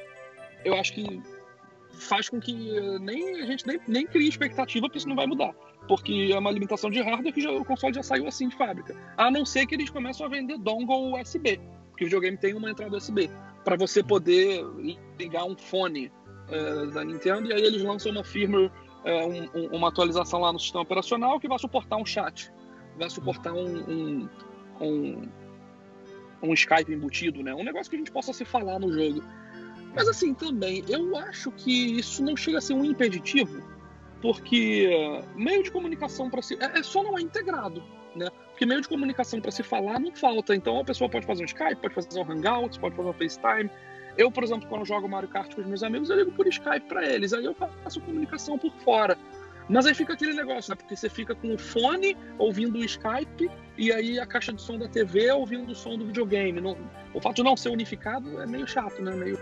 [0.66, 1.22] eu acho que
[2.00, 2.54] faz com que
[3.00, 5.54] nem a gente nem, nem crie expectativa porque isso não vai mudar.
[5.88, 8.96] Porque é uma limitação de hardware que já, o console já saiu assim de fábrica.
[9.18, 12.70] A não ser que eles começam a vender dongle USB, porque o videogame tem uma
[12.70, 13.30] entrada USB,
[13.64, 14.64] para você poder
[15.18, 16.12] ligar um fone
[16.50, 18.72] uh, da Nintendo e aí eles lançam uma firmware,
[19.06, 22.52] uh, um, um, uma atualização lá no sistema operacional que vai suportar um chat,
[22.98, 24.28] vai suportar um,
[24.80, 25.30] um,
[26.42, 27.54] um Skype embutido, né?
[27.54, 29.24] Um negócio que a gente possa se falar no jogo.
[29.96, 33.62] Mas assim, também, eu acho que isso não chega a ser um impeditivo,
[34.22, 34.90] porque
[35.36, 36.56] meio de comunicação para se.
[36.56, 37.84] É, é, só não é integrado,
[38.16, 38.28] né?
[38.50, 40.56] Porque meio de comunicação para se falar não falta.
[40.56, 43.70] Então a pessoa pode fazer um Skype, pode fazer um Hangouts, pode fazer um FaceTime.
[44.18, 46.88] Eu, por exemplo, quando jogo Mario Kart com os meus amigos, eu ligo por Skype
[46.88, 47.32] para eles.
[47.34, 49.18] Aí eu faço comunicação por fora.
[49.70, 50.76] Mas aí fica aquele negócio, né?
[50.76, 54.80] Porque você fica com o fone ouvindo o Skype e aí a caixa de som
[54.80, 56.60] da TV ouvindo o som do videogame.
[56.60, 56.76] Não,
[57.14, 59.16] o fato de não ser unificado é meio chato, né?
[59.16, 59.38] Meio,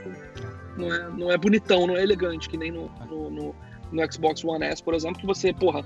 [0.77, 3.55] não, é, não é bonitão, não é elegante, que nem no, no, no,
[3.91, 5.83] no Xbox One S, por exemplo, que você, porra,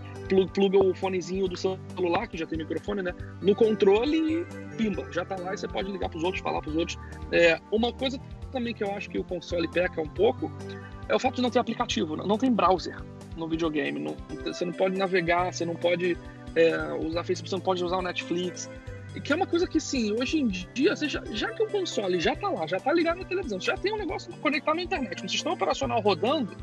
[0.53, 3.13] pluga o fonezinho do celular, que já tem microfone, né?
[3.41, 6.75] No controle e pimba, já tá lá e você pode ligar pros outros, falar pros
[6.75, 6.97] outros.
[7.31, 8.19] É, uma coisa
[8.51, 10.51] também que eu acho que o console peca um pouco
[11.07, 12.97] é o fato de não ter aplicativo, não tem browser
[13.35, 13.99] no videogame.
[13.99, 16.17] Não, você não pode navegar, você não pode
[16.55, 18.69] é, usar Facebook, você não pode usar o Netflix.
[19.23, 22.33] Que é uma coisa que, sim, hoje em dia, já, já que o console já
[22.33, 25.27] tá lá, já tá ligado na televisão, já tem um negócio conectado na internet, um
[25.27, 26.55] sistema operacional rodando,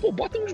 [0.00, 0.52] pô, bota uns.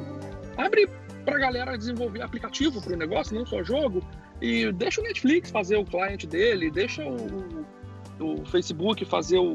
[0.59, 0.87] Abre
[1.25, 4.03] pra galera desenvolver aplicativo pro negócio, não só jogo,
[4.43, 7.65] e deixa o Netflix fazer o cliente dele, deixa o,
[8.21, 9.55] o Facebook fazer o,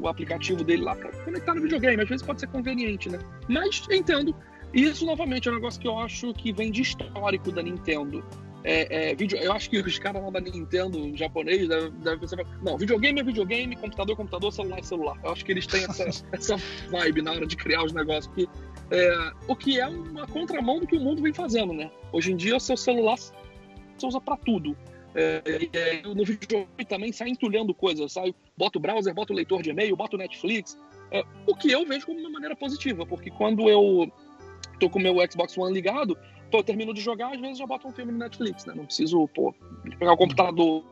[0.00, 2.02] o aplicativo dele lá para conectar no videogame.
[2.02, 3.18] Às vezes pode ser conveniente, né?
[3.48, 4.34] Mas entendo
[4.72, 8.24] isso, novamente, é um negócio que eu acho que vem de histórico da Nintendo.
[8.64, 12.38] É, é, video, eu acho que os caras lá da Nintendo japonês devem deve pensar.
[12.62, 15.18] Não, videogame é videogame, computador é computador, celular é celular.
[15.22, 16.56] Eu acho que eles têm essa, essa
[16.90, 18.26] vibe na hora de criar os negócios.
[18.26, 18.48] Porque,
[18.90, 21.90] é, o que é uma contramão do que o mundo vem fazendo, né?
[22.10, 24.76] Hoje em dia, o seu celular você usa para tudo.
[25.14, 29.70] É, no videogame também sai entulhando coisas, sai, bota o browser, bota o leitor de
[29.70, 30.76] e-mail, bota o Netflix.
[31.10, 34.10] É, o que eu vejo como uma maneira positiva, porque quando eu
[34.80, 36.18] tô com o meu Xbox One ligado,
[36.50, 38.74] pô, eu termino de jogar, às vezes já boto um filme no Netflix, né?
[38.74, 39.54] Não preciso, pô,
[39.98, 40.84] pegar o computador,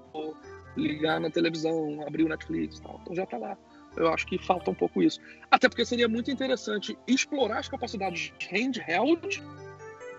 [0.76, 3.00] ligar na televisão, abrir o Netflix e tal.
[3.02, 3.58] Então já tá lá.
[3.96, 5.20] Eu acho que falta um pouco isso.
[5.50, 9.42] Até porque seria muito interessante explorar as capacidades handheld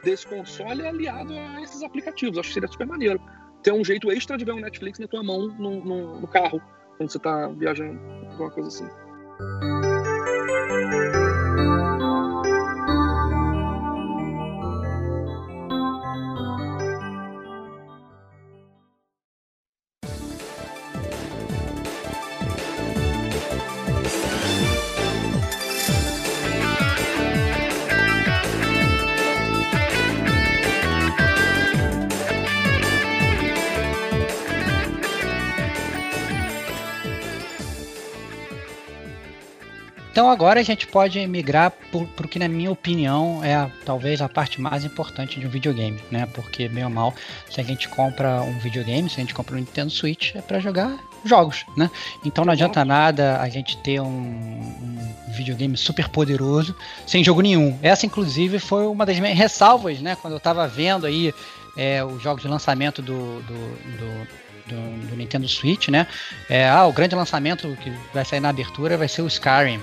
[0.04, 2.38] desse console aliado a esses aplicativos.
[2.38, 3.20] Acho que seria super maneiro.
[3.64, 6.62] Ter um jeito extra de ver um Netflix na tua mão no, no, no carro,
[6.98, 8.00] quando você tá viajando,
[8.32, 8.88] alguma coisa assim.
[40.14, 44.22] Então agora a gente pode migrar para o que, na minha opinião, é a, talvez
[44.22, 46.28] a parte mais importante de um videogame, né?
[46.36, 47.16] Porque, meio mal,
[47.50, 50.60] se a gente compra um videogame, se a gente compra um Nintendo Switch, é para
[50.60, 51.90] jogar jogos, né?
[52.24, 56.76] Então não adianta nada a gente ter um, um, videogame super poderoso
[57.08, 57.76] sem jogo nenhum.
[57.82, 60.16] Essa, inclusive, foi uma das minhas ressalvas, né?
[60.22, 61.34] Quando eu estava vendo aí
[61.76, 66.08] é, os jogos de lançamento do, do, do do, do, Nintendo Switch, né?
[66.50, 69.82] É, ah, o grande lançamento que vai sair na abertura vai ser o Skyrim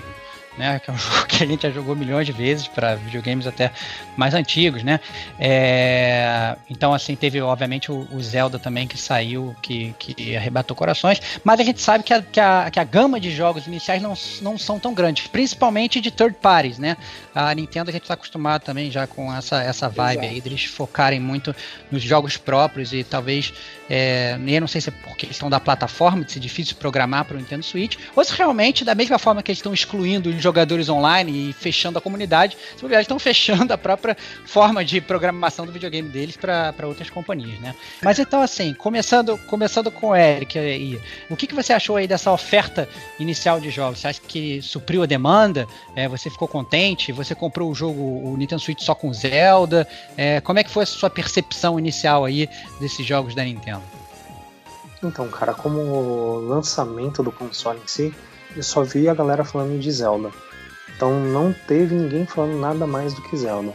[0.57, 0.79] né?
[0.79, 3.71] Que é um jogo que a gente já jogou milhões de vezes para videogames até
[4.15, 4.99] mais antigos, né?
[5.39, 11.21] É, então, assim, teve obviamente o, o, Zelda também que saiu, que, que arrebatou corações,
[11.43, 14.13] mas a gente sabe que a, que a, que a gama de jogos iniciais não,
[14.41, 16.97] não são tão grandes, principalmente de third parties, né?
[17.33, 20.33] A Nintendo a gente está acostumado também já com essa, essa vibe Exato.
[20.33, 21.55] aí, deles focarem muito
[21.89, 23.53] nos jogos próprios e talvez
[23.93, 27.35] é, eu não sei se é por questão da plataforma, de ser difícil programar para
[27.35, 30.87] o Nintendo Switch, ou se realmente, da mesma forma que eles estão excluindo os jogadores
[30.87, 34.15] online e fechando a comunidade, se verdade estão fechando a própria
[34.45, 37.75] forma de programação do videogame deles para outras companhias, né?
[38.01, 40.97] Mas então, assim, começando, começando com o Eric aí,
[41.29, 42.87] o que, que você achou aí dessa oferta
[43.19, 43.99] inicial de jogos?
[43.99, 45.67] Você acha que supriu a demanda?
[45.97, 47.11] É, você ficou contente?
[47.11, 49.85] Você comprou o jogo, o Nintendo Switch só com Zelda?
[50.15, 52.47] É, como é que foi a sua percepção inicial aí
[52.79, 53.80] desses jogos da Nintendo?
[55.03, 58.13] Então, cara, como lançamento do console em si,
[58.55, 60.31] eu só vi a galera falando de Zelda.
[60.95, 63.73] Então não teve ninguém falando nada mais do que Zelda.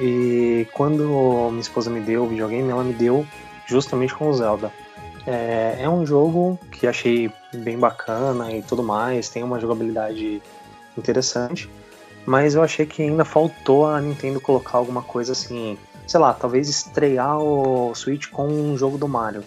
[0.00, 1.04] E quando
[1.50, 3.26] minha esposa me deu o videogame, ela me deu
[3.66, 4.72] justamente com o Zelda.
[5.26, 10.42] É, é, um jogo que achei bem bacana e tudo mais, tem uma jogabilidade
[10.96, 11.70] interessante,
[12.26, 16.68] mas eu achei que ainda faltou a Nintendo colocar alguma coisa assim, sei lá, talvez
[16.68, 19.44] estrear o Switch com um jogo do Mario,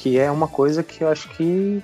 [0.00, 1.82] que é uma coisa que eu acho que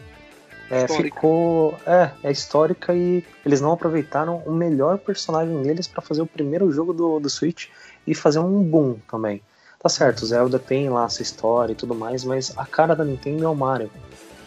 [0.70, 1.76] é, ficou.
[1.86, 6.72] É, é histórica e eles não aproveitaram o melhor personagem deles para fazer o primeiro
[6.72, 7.66] jogo do, do Switch
[8.06, 9.42] e fazer um boom também.
[9.78, 13.44] Tá certo, Zelda tem lá essa história e tudo mais, mas a cara da Nintendo
[13.44, 13.90] é o Mario.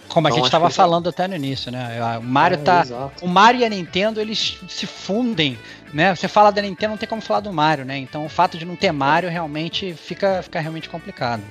[0.09, 1.99] Como então, a gente estava falando até no início, né?
[2.17, 2.81] O Mario é, tá.
[2.81, 3.23] Exato.
[3.23, 5.57] O Mario e a Nintendo, eles se fundem,
[5.93, 6.15] né?
[6.15, 7.99] Você fala da Nintendo, não tem como falar do Mario, né?
[7.99, 11.43] Então o fato de não ter Mario realmente fica, fica realmente complicado.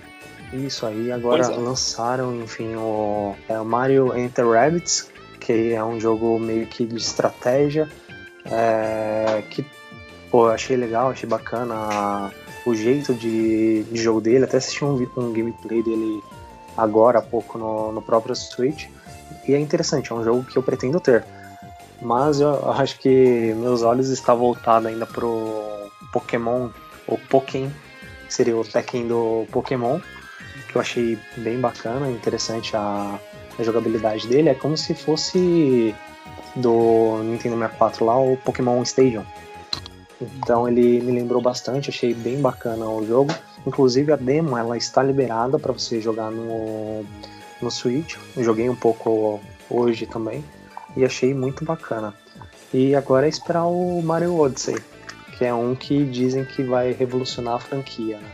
[0.53, 1.57] Isso aí, agora é.
[1.57, 6.97] lançaram, enfim, o, é, o Mario Enter Rabbits, que é um jogo meio que de
[6.97, 7.89] estratégia,
[8.47, 9.65] é, que,
[10.31, 12.33] pô, eu achei legal, achei bacana
[12.65, 16.23] o jeito de, de jogo dele, até assisti um, um gameplay dele
[16.77, 18.87] agora há pouco no, no próprio Switch,
[19.47, 21.25] e é interessante, é um jogo que eu pretendo ter.
[22.01, 26.71] Mas eu acho que meus olhos estão voltados ainda pro Pokémon,
[27.07, 27.71] ou Pokémon,
[28.27, 29.99] que seria o Tekken do Pokémon,
[30.69, 33.19] que eu achei bem bacana, interessante a,
[33.59, 34.51] a jogabilidade dele.
[34.51, 35.95] É como se fosse
[36.55, 39.25] do Nintendo 64 lá, o Pokémon Stadium.
[40.21, 43.33] Então ele me lembrou bastante, achei bem bacana o jogo.
[43.66, 47.05] Inclusive a demo ela está liberada para você jogar no,
[47.62, 48.16] no Switch.
[48.37, 49.41] Eu joguei um pouco
[49.71, 50.45] hoje também
[50.97, 52.14] e achei muito bacana.
[52.73, 54.77] E agora é esperar o Mario Odyssey,
[55.37, 58.19] que é um que dizem que vai revolucionar a franquia.
[58.19, 58.31] Né?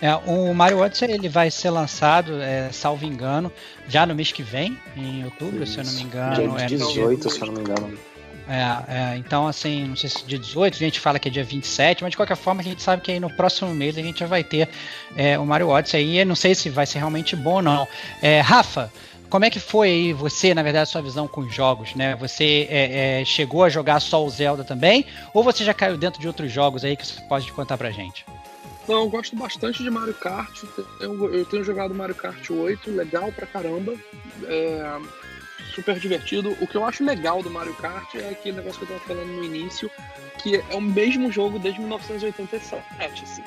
[0.00, 3.52] É, o Mario Odyssey ele vai ser lançado, é, salvo engano,
[3.88, 5.72] já no mês que vem, em outubro, Isso.
[5.72, 6.56] se eu não me engano.
[6.56, 7.98] Dia 18, é, se eu não me engano.
[8.48, 11.44] É, é, então, assim, não sei se dia 18, a gente fala que é dia
[11.44, 14.20] 27, mas de qualquer forma a gente sabe que aí no próximo mês a gente
[14.20, 14.68] já vai ter
[15.14, 16.24] é, o Mario Odyssey aí.
[16.24, 17.86] não sei se vai ser realmente bom ou não.
[18.22, 18.90] É, Rafa,
[19.28, 22.16] como é que foi aí você, na verdade, a sua visão com os jogos, né?
[22.16, 25.04] Você é, é, chegou a jogar só o Zelda também?
[25.34, 28.24] Ou você já caiu dentro de outros jogos aí que você pode contar pra gente?
[28.88, 30.64] Não, eu gosto bastante de Mario Kart.
[30.98, 33.94] Eu, eu tenho jogado Mario Kart 8, legal pra caramba.
[34.44, 34.98] É,
[35.74, 36.56] super divertido.
[36.60, 39.30] O que eu acho legal do Mario Kart é aquele negócio que eu tava falando
[39.30, 39.90] no início,
[40.42, 43.42] que é o mesmo jogo desde 1987, assim.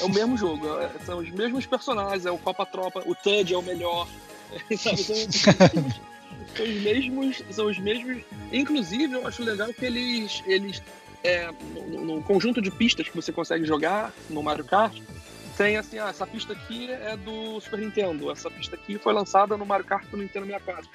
[0.00, 3.52] É o mesmo jogo, é, são os mesmos personagens, é o Copa Tropa, o Toad
[3.52, 4.08] é o melhor?
[4.78, 8.22] São, são os mesmos, são os mesmos.
[8.52, 10.80] Inclusive, eu acho legal que eles, eles
[11.26, 14.96] é, no, no, conjunto de pistas que você consegue jogar no Mario Kart,
[15.56, 19.56] tem assim, ah, essa pista aqui é do Super Nintendo, essa pista aqui foi lançada
[19.56, 20.88] no Mario Kart do Nintendo 64.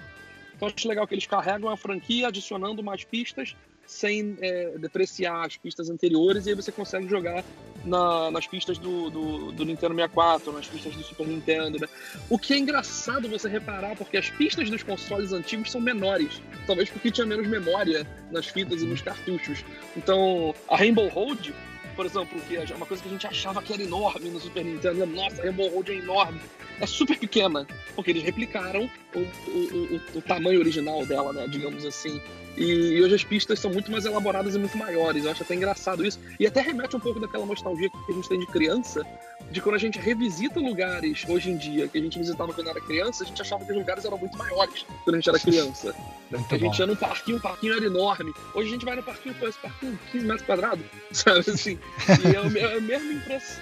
[0.56, 3.56] Então acho legal que eles carregam a franquia adicionando mais pistas
[3.92, 7.44] sem é, depreciar as pistas anteriores, e aí você consegue jogar
[7.84, 11.78] na, nas pistas do, do, do, Nintendo 64, nas pistas do Super Nintendo.
[11.78, 11.88] Né?
[12.30, 16.90] O que é engraçado você reparar, porque as pistas dos consoles antigos são menores, talvez
[16.90, 19.64] porque tinha menos memória nas fitas e nos cartuchos.
[19.98, 21.54] Então, a Rainbow Road
[21.96, 24.64] por exemplo, que é uma coisa que a gente achava que era enorme no Super
[24.64, 25.06] Nintendo.
[25.06, 26.42] Nossa, Rainbow é enorme.
[26.80, 31.86] É super pequena, porque eles replicaram o, o, o, o tamanho original dela, né, digamos
[31.86, 32.20] assim.
[32.58, 35.24] E, hoje as pistas são muito mais elaboradas e muito maiores.
[35.24, 36.20] Eu acho até engraçado isso.
[36.40, 39.06] E até remete um pouco daquela nostalgia que a gente tem de criança,
[39.52, 42.80] de quando a gente revisita lugares hoje em dia, que a gente visitava quando era
[42.80, 45.96] criança, a gente achava que os lugares eram muito maiores quando a gente era criança.
[46.32, 48.34] Muito a gente ia num parquinho, o parquinho era enorme.
[48.56, 51.78] Hoje a gente vai no parquinho, pô, esse parquinho 15 metros quadrados, sabe assim?
[52.08, 53.62] E é, é a mesma impressão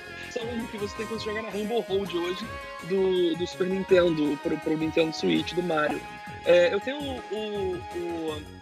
[0.71, 2.45] que você tem quando você joga na Rainbow Road hoje
[2.87, 5.99] do, do Super Nintendo pro, pro Nintendo Switch, do Mario.
[6.45, 8.58] É, eu tenho o, o, o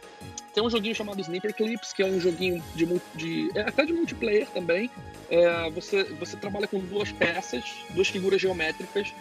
[0.58, 3.94] tem um joguinho chamado Sniper Clips, que é um joguinho de, de é, até de
[3.94, 4.90] multiplayer também.
[5.30, 9.14] É, você, você trabalha com duas peças, duas figuras geométricas.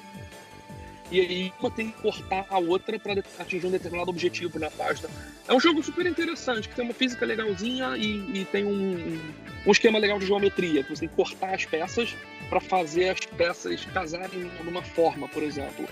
[1.10, 5.08] E aí uma tem que cortar a outra para atingir um determinado objetivo na página.
[5.46, 9.18] É um jogo super interessante, que tem uma física legalzinha e, e tem um,
[9.66, 12.14] um, esquema legal de geometria, que você tem que cortar as peças
[12.48, 15.86] para fazer as peças casarem numa forma, por exemplo.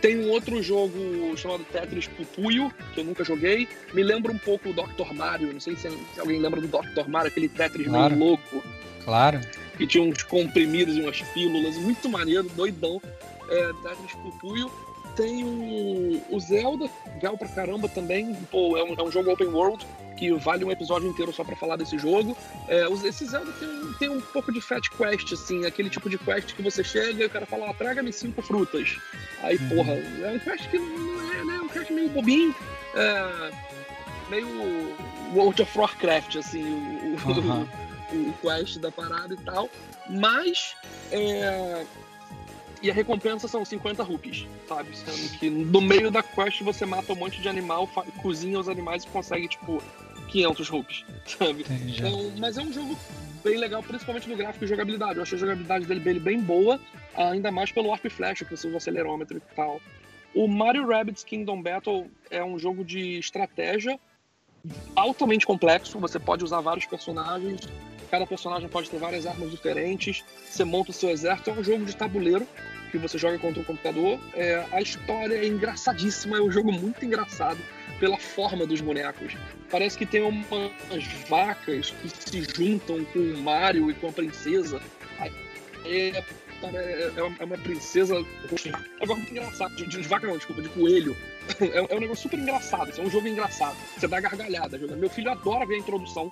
[0.00, 3.66] Tem um outro jogo chamado Tetris Pupuyo, que eu nunca joguei.
[3.92, 5.12] Me lembra um pouco o Dr.
[5.14, 5.52] Mario.
[5.52, 5.88] Não sei se,
[6.18, 7.08] alguém lembra do Dr.
[7.08, 8.14] Mario, aquele Tetris claro.
[8.14, 8.62] meio louco.
[9.04, 9.40] Claro.
[9.76, 11.76] Que tinha uns comprimidos e umas pílulas.
[11.78, 13.00] Muito maneiro, doidão.
[13.48, 14.70] É, Tetris Pupuyo.
[15.16, 18.34] Tem o, o Zelda, legal pra caramba também.
[18.50, 19.84] Pô, é um, é um jogo open world
[20.18, 22.36] que vale um episódio inteiro só para falar desse jogo.
[22.66, 26.54] É, esse Zelda tem, tem, um pouco de fat quest, assim, aquele tipo de quest
[26.54, 28.98] que você chega e o cara fala, ah, traga-me cinco frutas.
[29.42, 29.68] Aí, uhum.
[29.68, 31.56] porra, é um quest que não é, né?
[31.56, 32.54] É um quest meio bobinho,
[32.94, 33.52] é,
[34.28, 34.48] meio
[35.34, 37.68] World of Warcraft, assim, o, uhum.
[38.12, 39.70] o, o, quest da parada e tal.
[40.10, 40.74] Mas
[41.12, 41.84] é,
[42.82, 44.96] e a recompensa são 50 rupees, sabe?
[44.96, 47.88] Sendo que no meio da quest você mata um monte de animal,
[48.22, 49.82] cozinha os animais e consegue, tipo,
[50.28, 51.64] 500 rupees, sabe?
[51.68, 52.96] Então, mas é um jogo
[53.42, 55.16] bem legal, principalmente no gráfico e jogabilidade.
[55.16, 56.80] Eu achei a jogabilidade dele bem boa,
[57.14, 59.80] ainda mais pelo arco e flecha, que você usa o acelerômetro e tal.
[60.34, 63.98] O Mario Rabbids Kingdom Battle é um jogo de estratégia
[64.94, 65.98] altamente complexo.
[65.98, 67.62] Você pode usar vários personagens,
[68.08, 70.24] cada personagem pode ter várias armas diferentes.
[70.48, 71.50] Você monta o seu exército.
[71.50, 72.46] É um jogo de tabuleiro
[72.90, 74.18] que você joga contra o computador.
[74.34, 77.58] É, a história é engraçadíssima, é um jogo muito engraçado
[78.00, 79.36] pela forma dos bonecos.
[79.70, 84.80] Parece que tem umas vacas que se juntam com o Mario e com a princesa.
[85.84, 86.22] É,
[86.64, 88.14] é, é uma princesa.
[88.14, 89.74] É um muito engraçado.
[89.76, 91.16] De, de, vaca não, desculpa, de coelho.
[91.60, 92.92] É, é, um negócio super engraçado.
[92.94, 93.74] é um jogo engraçado.
[93.96, 94.76] Você dá gargalhada.
[94.76, 96.30] Meu filho adora ver a introdução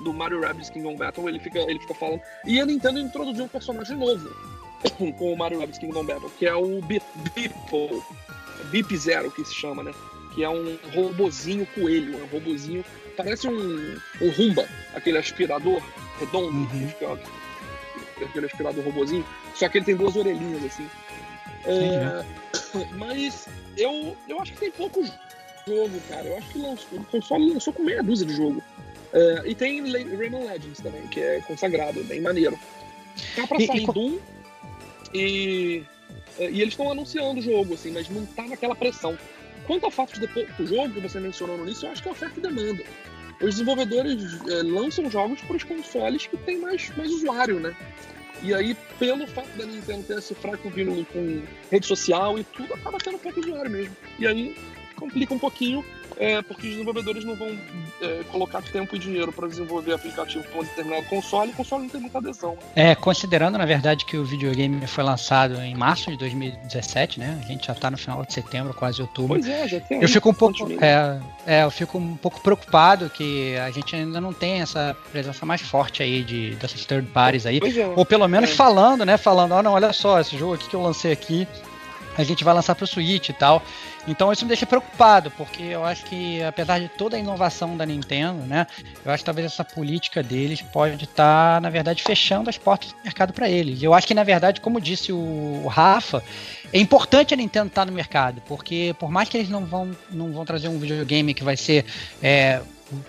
[0.00, 1.28] do, Mario Rabbids Kingdom Battle.
[1.28, 2.20] Ele fica, ele fica falando.
[2.44, 4.34] E a Nintendo introduziu um personagem novo
[5.18, 8.02] com o Mario Rabbids Kingdom Battle, que é o Beeple.
[8.70, 9.92] Beep Zero, que se chama, né?
[10.34, 12.84] Que é um robozinho coelho, um robozinho.
[13.16, 15.80] Parece um, um Rumba, aquele aspirador
[16.18, 16.92] redondo, uhum.
[18.20, 19.24] É aquele aspirador robozinho.
[19.54, 20.88] Só que ele tem duas orelhinhas, assim.
[21.66, 22.24] É,
[22.96, 25.04] mas eu, eu acho que tem pouco
[25.66, 26.26] jogo, cara.
[26.26, 28.62] Eu acho que lançou, o console lançou com meia dúzia de jogo.
[29.14, 32.58] É, e tem Rayman Legends também, que é consagrado, bem maneiro.
[33.36, 34.18] Tá pra sair e, Doom
[35.14, 35.84] e,
[36.40, 39.16] e eles estão anunciando o jogo, assim, mas não tá naquela pressão.
[39.68, 42.08] Quanto ao fato de depois o jogo que você mencionou no início, eu acho que
[42.08, 42.82] é oferta e demanda.
[43.40, 47.74] Os desenvolvedores é, lançam jogos para os consoles que tem mais, mais usuário, né?
[48.42, 52.74] E aí, pelo fato da Nintendo ter esse fraco vínculo com rede social e tudo,
[52.74, 53.96] acaba tendo pouco usuário mesmo.
[54.18, 54.56] E aí
[54.96, 55.84] complica um pouquinho,
[56.18, 57.56] é, porque os desenvolvedores não vão
[58.00, 61.82] é, colocar tempo e dinheiro para desenvolver aplicativo para um determinado console, e o console
[61.84, 62.56] não tem muita adesão.
[62.74, 67.40] É, considerando na verdade que o videogame foi lançado em março de 2017, né?
[67.42, 69.28] A gente já está no final de setembro, quase outubro.
[69.28, 70.02] Pois é, já tem.
[70.02, 74.20] Eu fico um pouco, é, é, eu fico um pouco preocupado que a gente ainda
[74.20, 78.26] não tem essa presença mais forte aí de dessas third parties aí, é, ou pelo
[78.28, 78.54] menos é.
[78.54, 79.16] falando, né?
[79.16, 81.46] Falando, ó, oh, não, olha só, esse jogo aqui que eu lancei aqui
[82.16, 83.62] a gente vai lançar para o Switch e tal.
[84.06, 87.86] Então isso me deixa preocupado, porque eu acho que apesar de toda a inovação da
[87.86, 88.66] Nintendo, né,
[89.04, 92.92] eu acho que talvez essa política deles pode estar, tá, na verdade, fechando as portas
[92.92, 93.82] do mercado para eles.
[93.82, 96.22] Eu acho que na verdade, como disse o Rafa,
[96.72, 99.90] é importante a Nintendo estar tá no mercado, porque por mais que eles não vão,
[100.10, 101.86] não vão trazer um videogame que vai ser
[102.22, 102.60] é,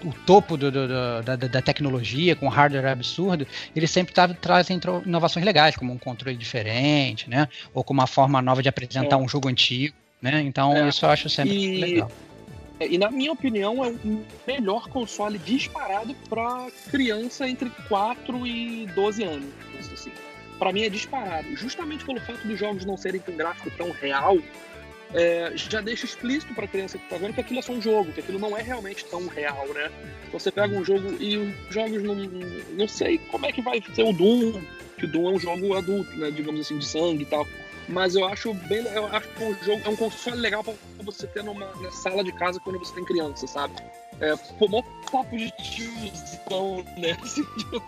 [0.04, 4.80] o, topo do, do, do, da, da, tecnologia, com hardware absurdo, eles sempre tá, trazem
[5.06, 7.48] inovações legais, como um controle diferente, né?
[7.74, 9.20] Ou com uma forma nova de apresentar é.
[9.20, 9.96] um jogo antigo,
[10.26, 10.42] né?
[10.42, 10.90] Então é.
[10.90, 11.78] isso eu acho sempre e...
[11.78, 12.12] legal.
[12.80, 18.88] É, e na minha opinião é o melhor console disparado para criança entre 4 e
[18.88, 19.54] 12 anos.
[19.94, 20.12] Assim.
[20.58, 21.56] Para mim é disparado.
[21.56, 24.38] Justamente pelo fato dos jogos não serem com gráfico tão real,
[25.14, 27.82] é, já deixa explícito para a criança que está vendo que aquilo é só um
[27.82, 29.90] jogo, que aquilo não é realmente tão real, né?
[30.34, 34.04] Você pega um jogo e os jogos não, não sei como é que vai ser
[34.04, 34.60] o Doom,
[34.98, 36.32] que o Doom é um jogo adulto, né?
[36.32, 37.48] Digamos assim, de sangue e tal.
[37.88, 40.74] Mas eu acho bem, eu acho que um jogo, é um console legal para
[41.04, 43.76] você ter numa sala de casa quando você tem criança, sabe?
[44.20, 47.18] É, pô, papo de tiozão, né?
[47.22, 47.84] Assim, tipo,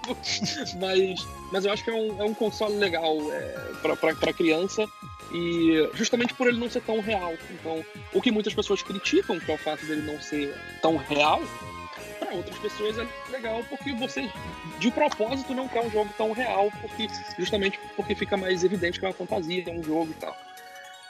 [0.80, 4.86] mas, mas eu acho que é um, é um console legal é, para criança
[5.32, 7.34] e justamente por ele não ser tão real.
[7.52, 7.84] Então,
[8.14, 11.42] o que muitas pessoas criticam, que é o fato dele não ser tão real,
[12.18, 14.30] para outras pessoas é legal porque você,
[14.80, 17.08] de propósito, não quer um jogo tão real, porque
[17.38, 20.36] justamente porque fica mais evidente que é uma fantasia, é um jogo e tal.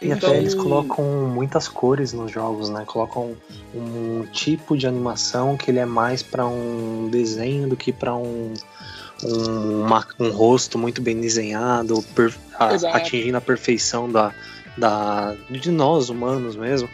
[0.01, 0.29] E então...
[0.29, 2.83] até eles colocam muitas cores nos jogos, né?
[2.85, 3.35] Colocam
[3.73, 8.53] um tipo de animação que ele é mais para um desenho do que para um,
[9.23, 14.33] um, uma, um rosto muito bem desenhado, per, a, atingindo a perfeição da,
[14.77, 16.87] da, de nós humanos mesmo.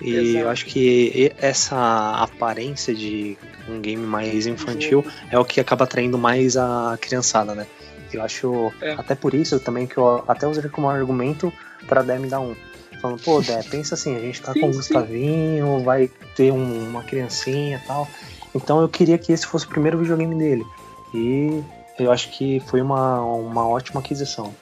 [0.00, 0.38] E Exato.
[0.38, 3.36] eu acho que essa aparência de
[3.68, 7.66] um game mais infantil é o que acaba atraindo mais a criançada, né?
[8.12, 8.92] Eu acho, é.
[8.92, 11.52] até por isso também que eu até usei como argumento
[11.86, 12.56] para Dé me dar um.
[13.00, 15.84] Falando, pô, Dé, pensa assim, a gente tá sim, com o Gustavinho, sim.
[15.84, 18.08] vai ter um, uma criancinha e tal.
[18.54, 20.66] Então eu queria que esse fosse o primeiro videogame dele.
[21.14, 21.62] E
[21.98, 24.54] eu acho que foi uma, uma ótima aquisição.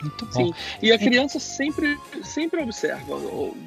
[0.00, 0.32] Muito bom.
[0.32, 0.54] Sim.
[0.80, 3.18] E a criança sempre, sempre observa.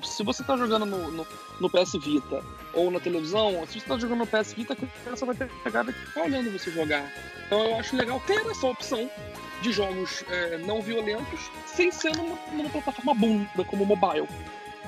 [0.03, 1.27] Se você está jogando no, no,
[1.61, 2.43] no, PS Vita
[2.73, 5.93] ou na televisão, se você está jogando no PS Vita, a criança vai ter pegada
[5.93, 7.11] que ficar olhando você jogar.
[7.45, 9.09] Então eu acho legal ter essa opção
[9.61, 14.27] de jogos é, não violentos sem ser numa, numa plataforma bunda como o mobile.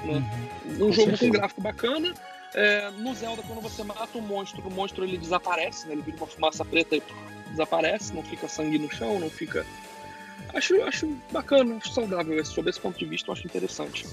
[0.04, 0.24] Né?
[0.66, 0.88] Uhum.
[0.88, 2.14] Um jogo com gráfico bacana.
[2.56, 5.94] É, no Zelda, quando você mata um monstro, o monstro ele desaparece, né?
[5.94, 7.04] ele vira uma fumaça preta e
[7.50, 9.66] desaparece, não fica sangue no chão, não fica
[10.54, 12.44] acho, acho bacana, acho saudável.
[12.46, 14.06] Sob esse ponto de vista, eu acho interessante.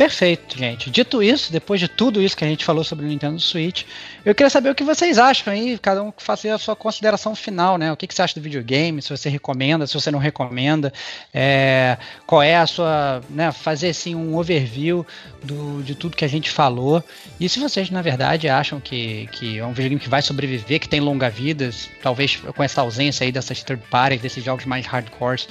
[0.00, 0.90] Perfeito, gente.
[0.90, 3.84] Dito isso, depois de tudo isso que a gente falou sobre o Nintendo Switch,
[4.24, 7.76] eu queria saber o que vocês acham aí, cada um faça a sua consideração final,
[7.76, 7.92] né?
[7.92, 10.90] O que, que você acha do videogame, se você recomenda, se você não recomenda,
[11.34, 15.06] é, qual é a sua, né, fazer assim um overview
[15.42, 17.04] do, de tudo que a gente falou.
[17.38, 20.88] E se vocês, na verdade, acham que, que é um videogame que vai sobreviver, que
[20.88, 21.68] tem longa vida,
[22.02, 25.46] talvez com essa ausência aí dessas third parties, desses jogos mais hardcore,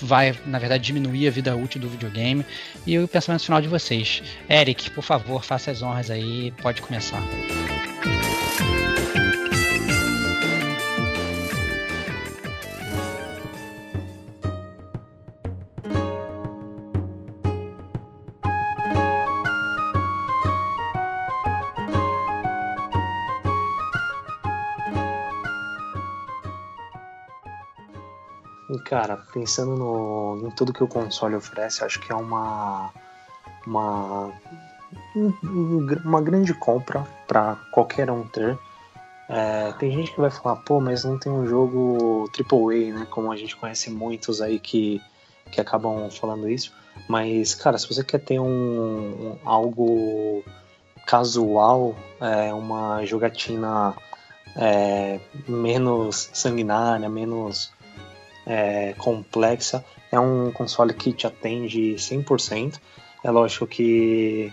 [0.00, 2.44] vai, na verdade, diminuir a vida útil do videogame.
[2.84, 4.22] E o pensamento final de de vocês.
[4.48, 7.22] Eric, por favor, faça as honras aí, pode começar.
[28.86, 32.90] Cara, pensando no, em tudo que o console oferece, acho que é uma
[33.68, 34.32] uma,
[36.04, 38.58] uma grande compra para qualquer um ter.
[39.28, 43.06] É, tem gente que vai falar, pô, mas não tem um jogo AAA, né?
[43.10, 45.02] Como a gente conhece muitos aí que,
[45.52, 46.72] que acabam falando isso.
[47.06, 50.42] Mas, cara, se você quer ter um, um algo
[51.06, 53.94] casual, é, uma jogatina
[54.56, 57.70] é, menos sanguinária, menos
[58.46, 62.80] é, complexa, é um console que te atende 100%.
[63.22, 64.52] É lógico que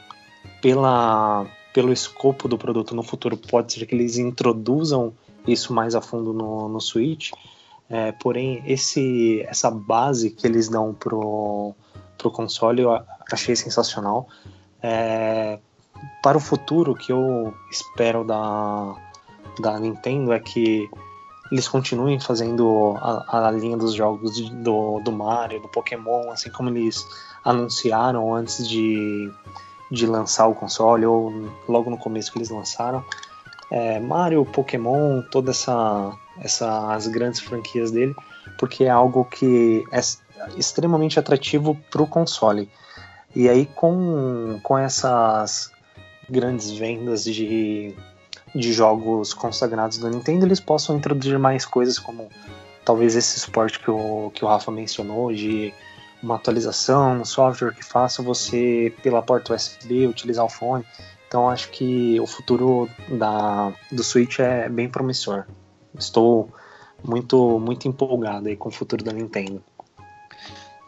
[0.62, 5.14] pela, pelo escopo do produto no futuro pode ser que eles introduzam
[5.48, 7.32] isso mais a fundo no, no Switch.
[7.90, 11.76] É, porém, esse, essa base que eles dão pro,
[12.18, 13.00] pro console eu
[13.32, 14.28] achei sensacional.
[14.82, 15.60] É,
[16.24, 18.96] para o futuro, o que eu espero da,
[19.60, 20.90] da Nintendo é que
[21.52, 26.70] eles continuem fazendo a, a linha dos jogos do, do Mario, do Pokémon, assim como
[26.70, 27.06] eles
[27.46, 29.32] anunciaram antes de,
[29.92, 31.32] de lançar o console, ou
[31.70, 33.06] logo no começo que eles lançaram.
[33.72, 38.16] É, Mario, Pokémon, todas essa, essas grandes franquias dele,
[38.58, 40.00] porque é algo que é
[40.58, 42.70] extremamente atrativo para o console.
[43.36, 45.72] E aí, com, com essas
[46.30, 47.94] grandes vendas de,
[48.56, 52.30] de jogos consagrados da Nintendo, eles possam introduzir mais coisas como
[52.84, 55.74] talvez esse suporte que o, que o Rafa mencionou, de
[56.26, 60.84] uma atualização, um software que faça você, pela porta USB, utilizar o fone.
[61.28, 65.46] Então acho que o futuro da, do Switch é bem promissor.
[65.98, 66.50] Estou
[67.04, 69.64] muito, muito empolgado aí com o futuro da Nintendo.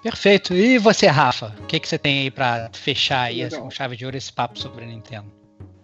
[0.01, 0.53] Perfeito.
[0.53, 1.55] E você, Rafa?
[1.59, 4.57] O que, que você tem aí para fechar aí com chave de ouro esse papo
[4.57, 5.31] sobre a Nintendo?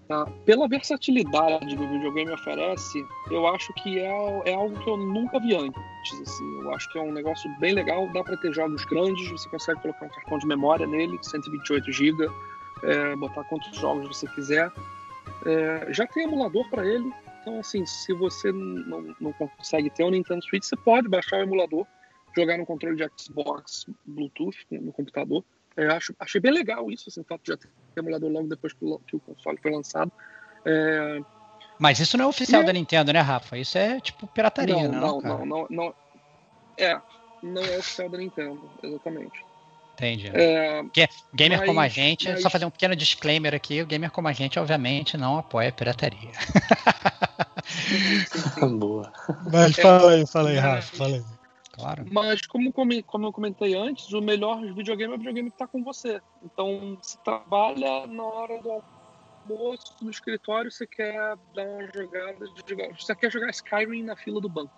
[0.07, 0.25] Tá?
[0.45, 5.39] Pela versatilidade que o videogame oferece, eu acho que é, é algo que eu nunca
[5.39, 5.81] vi antes.
[6.21, 6.59] Assim.
[6.61, 8.11] Eu acho que é um negócio bem legal.
[8.11, 12.29] Dá para ter jogos grandes, você consegue colocar um cartão de memória nele, 128 GB,
[12.83, 14.69] é, botar quantos jogos você quiser.
[15.45, 17.11] É, já tem emulador para ele,
[17.41, 21.43] então assim, se você não, não consegue ter um Nintendo Switch, você pode baixar o
[21.43, 21.85] emulador,
[22.35, 25.43] jogar no controle de Xbox Bluetooth no computador.
[25.75, 28.73] É, acho, achei bem legal isso, assim, o fato de já ter emulador logo depois
[28.73, 30.11] que o, que o console foi lançado.
[30.65, 31.19] É...
[31.79, 32.65] Mas isso não é oficial é...
[32.65, 33.57] da Nintendo, né, Rafa?
[33.57, 34.99] Isso é tipo pirataria, não, né?
[34.99, 35.95] Não, não, não, não,
[36.77, 36.99] É,
[37.41, 39.43] não é oficial da Nintendo, exatamente.
[39.93, 40.31] Entendi.
[40.33, 40.83] É,
[41.33, 42.41] gamer mas, como a gente, mas...
[42.41, 45.71] só fazer um pequeno disclaimer aqui, o gamer como a gente, obviamente, não apoia a
[45.71, 46.31] pirataria.
[48.79, 49.11] Boa.
[49.51, 51.23] Mas fala aí, fala aí, Rafa, fala aí.
[51.73, 52.05] Claro.
[52.11, 55.83] Mas como, como eu comentei antes, o melhor videogame é o videogame que está com
[55.83, 56.21] você.
[56.43, 58.83] Então, se trabalha na hora do
[59.49, 64.39] almoço, no escritório, você quer dar uma jogada de Você quer jogar Skyrim na fila
[64.39, 64.71] do banco.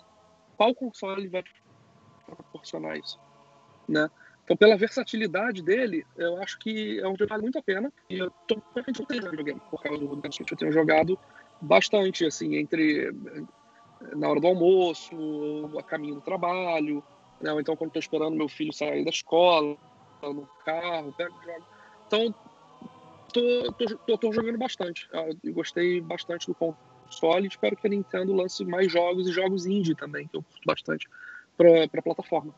[0.56, 1.44] Qual console vai
[2.26, 3.20] proporcionar isso?
[3.90, 4.10] Né?
[4.46, 7.92] Então, pela versatilidade dele, eu acho que é um jogo que vale muito a pena.
[8.10, 8.62] E eu tô
[8.96, 10.52] surpreso no videogame, por causa do Nintendo Switch.
[10.52, 11.20] Eu tenho jogado
[11.60, 13.12] bastante, assim, entre
[14.16, 15.16] na hora do almoço,
[15.78, 17.04] a caminho do trabalho,
[17.42, 17.52] né?
[17.52, 19.78] ou então quando estou esperando meu filho sair da escola,
[20.22, 21.66] no carro, pego jogo.
[22.08, 22.36] Então,
[23.34, 25.08] tô, tô, tô, tô jogando bastante.
[25.12, 27.48] Eu gostei bastante do console.
[27.48, 31.08] Espero que a Nintendo lance mais jogos e jogos indie também, que eu curto bastante,
[31.58, 32.54] para a plataforma.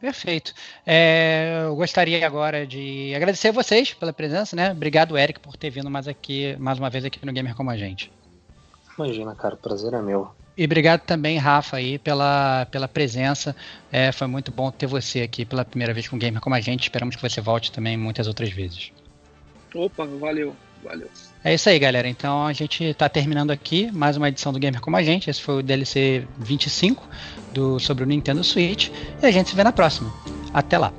[0.00, 0.52] Perfeito.
[0.84, 4.70] É, eu gostaria agora de agradecer a vocês pela presença, né?
[4.72, 7.76] Obrigado, Eric, por ter vindo mais aqui, mais uma vez aqui no Gamer como a
[7.76, 8.12] gente.
[8.98, 10.30] Imagina, cara, o prazer é meu.
[10.56, 13.56] E obrigado também, Rafa, aí, pela, pela presença.
[13.90, 16.60] É, foi muito bom ter você aqui pela primeira vez com o Gamer como a
[16.60, 16.84] gente.
[16.84, 18.92] Esperamos que você volte também muitas outras vezes.
[19.74, 21.10] Opa, valeu, valeu.
[21.42, 22.08] É isso aí, galera.
[22.08, 25.28] Então a gente está terminando aqui mais uma edição do Gamer como a gente.
[25.28, 27.04] Esse foi o DLC 25
[27.52, 28.90] do, sobre o Nintendo Switch.
[29.20, 30.12] E a gente se vê na próxima.
[30.52, 30.92] Até lá.